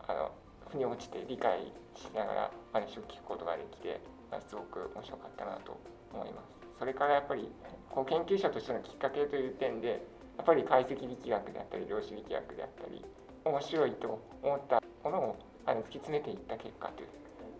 [0.07, 0.31] あの
[0.69, 4.01] 腑に落ちて理解しながら話を聞くことができて
[4.31, 5.77] あすごく面白かったなと
[6.13, 6.57] 思います。
[6.79, 7.49] それからやっぱり
[7.89, 10.05] こう研究者としてのきっかけという点で
[10.37, 13.03] やっぱり解析力学であったり量子力学であったり
[13.45, 17.09] 面白いと思ったものをあの突き詰めていった結果という。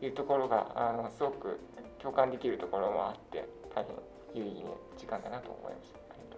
[0.01, 1.59] いうところがあのすごく
[1.99, 3.83] 共感できるところもあって大
[4.33, 5.99] 変有意義な時間だなと思いました。
[5.99, 6.37] ありがと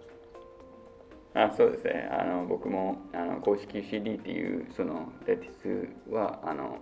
[1.30, 5.52] ございますあそうですねあの僕もあの公式 CD っていうそのレティ
[6.08, 6.78] スはあの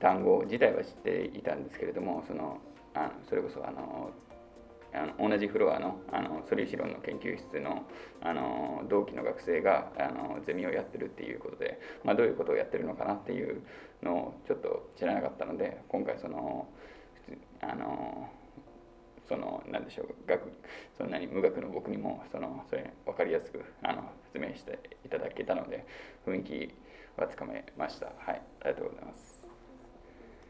[0.00, 2.58] 単語自体は知っていたんですけれどもその
[2.94, 4.10] あのそれこそあの
[4.94, 7.84] あの同じフロアのあの素粒子論の研究室の
[8.20, 13.62] あの同期の学生があのゼミをやってるっていうことで、まあ、どういうことをやってるのかなっていう
[14.02, 16.68] のをちょっと知らなかったので今回その
[17.60, 18.28] あの
[19.28, 20.52] そのなんでしょう学
[20.98, 25.86] そんなに無学の僕にもそのそれ分かりやすくあの説明していただけたので
[26.26, 26.74] 雰囲気
[27.16, 28.06] はつかめました。
[28.06, 28.42] はい。
[28.62, 29.46] ありがとうございます。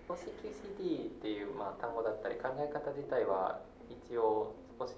[0.08, 3.60] 公式 QCD っていう、まあ、単語だったり考え方自体は
[3.90, 4.94] 一応少し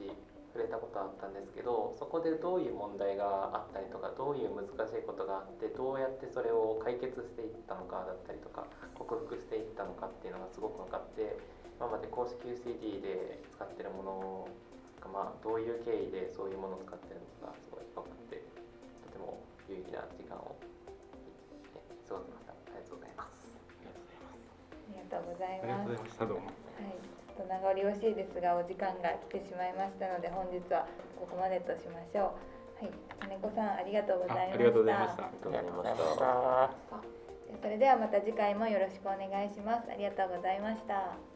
[0.54, 11.34] 触れたことあったんですけどそこでどういう問題があったりとかどういう難しいことがあってどうやってそれを解決していったのかだったりとか克服していったのかっていうのがすごく分かって
[11.74, 14.48] 今まで公式 QCD で使ってるもの
[15.02, 18.38] が、まあ、どういう経緯でそういうものを使ってるのかすごい分かって
[19.10, 26.26] とても有意義な時間をえ過ごせましたありがとうございますありがとうございありがますとうございました。
[26.30, 26.46] どうも。
[26.46, 30.86] はい、ちょっと名残惜しいですがお時間が来てしまいましたので本日は
[31.18, 32.38] ここまでとしましょう。
[32.78, 34.52] ははい、金子さんありがとうございました。
[34.52, 37.24] あありがとうございましたありがとうございました。
[37.62, 39.90] それではまた次回もよろしくお願いします。
[39.90, 41.33] ありがとうございました。